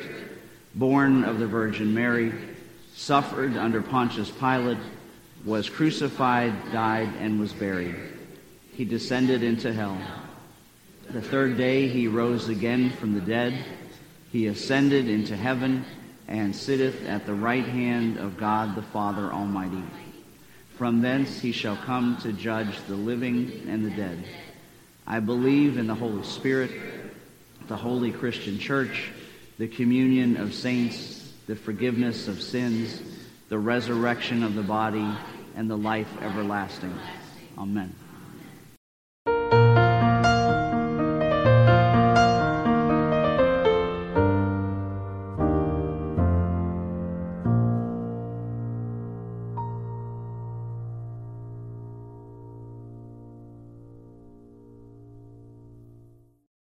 born 0.74 1.22
of 1.24 1.38
the 1.38 1.46
Virgin 1.46 1.92
Mary, 1.92 2.32
suffered 2.94 3.58
under 3.58 3.82
Pontius 3.82 4.30
Pilate, 4.30 4.78
was 5.44 5.68
crucified, 5.68 6.54
died, 6.72 7.10
and 7.20 7.38
was 7.38 7.52
buried. 7.52 7.96
He 8.72 8.86
descended 8.86 9.42
into 9.42 9.70
hell. 9.70 9.98
The 11.10 11.20
third 11.20 11.58
day 11.58 11.88
he 11.88 12.08
rose 12.08 12.48
again 12.48 12.88
from 12.90 13.12
the 13.12 13.20
dead 13.20 13.62
he 14.34 14.48
ascended 14.48 15.08
into 15.08 15.36
heaven 15.36 15.84
and 16.26 16.56
sitteth 16.56 17.06
at 17.06 17.24
the 17.24 17.32
right 17.32 17.66
hand 17.66 18.18
of 18.18 18.36
God 18.36 18.74
the 18.74 18.82
Father 18.82 19.32
Almighty. 19.32 19.84
From 20.76 21.00
thence 21.00 21.38
he 21.38 21.52
shall 21.52 21.76
come 21.76 22.16
to 22.22 22.32
judge 22.32 22.76
the 22.88 22.96
living 22.96 23.62
and 23.68 23.86
the 23.86 23.90
dead. 23.90 24.24
I 25.06 25.20
believe 25.20 25.78
in 25.78 25.86
the 25.86 25.94
Holy 25.94 26.24
Spirit, 26.24 26.72
the 27.68 27.76
holy 27.76 28.10
Christian 28.10 28.58
church, 28.58 29.12
the 29.58 29.68
communion 29.68 30.36
of 30.36 30.52
saints, 30.52 31.32
the 31.46 31.54
forgiveness 31.54 32.26
of 32.26 32.42
sins, 32.42 33.00
the 33.50 33.58
resurrection 33.58 34.42
of 34.42 34.56
the 34.56 34.62
body, 34.62 35.08
and 35.54 35.70
the 35.70 35.78
life 35.78 36.10
everlasting. 36.20 36.98
Amen. 37.56 37.94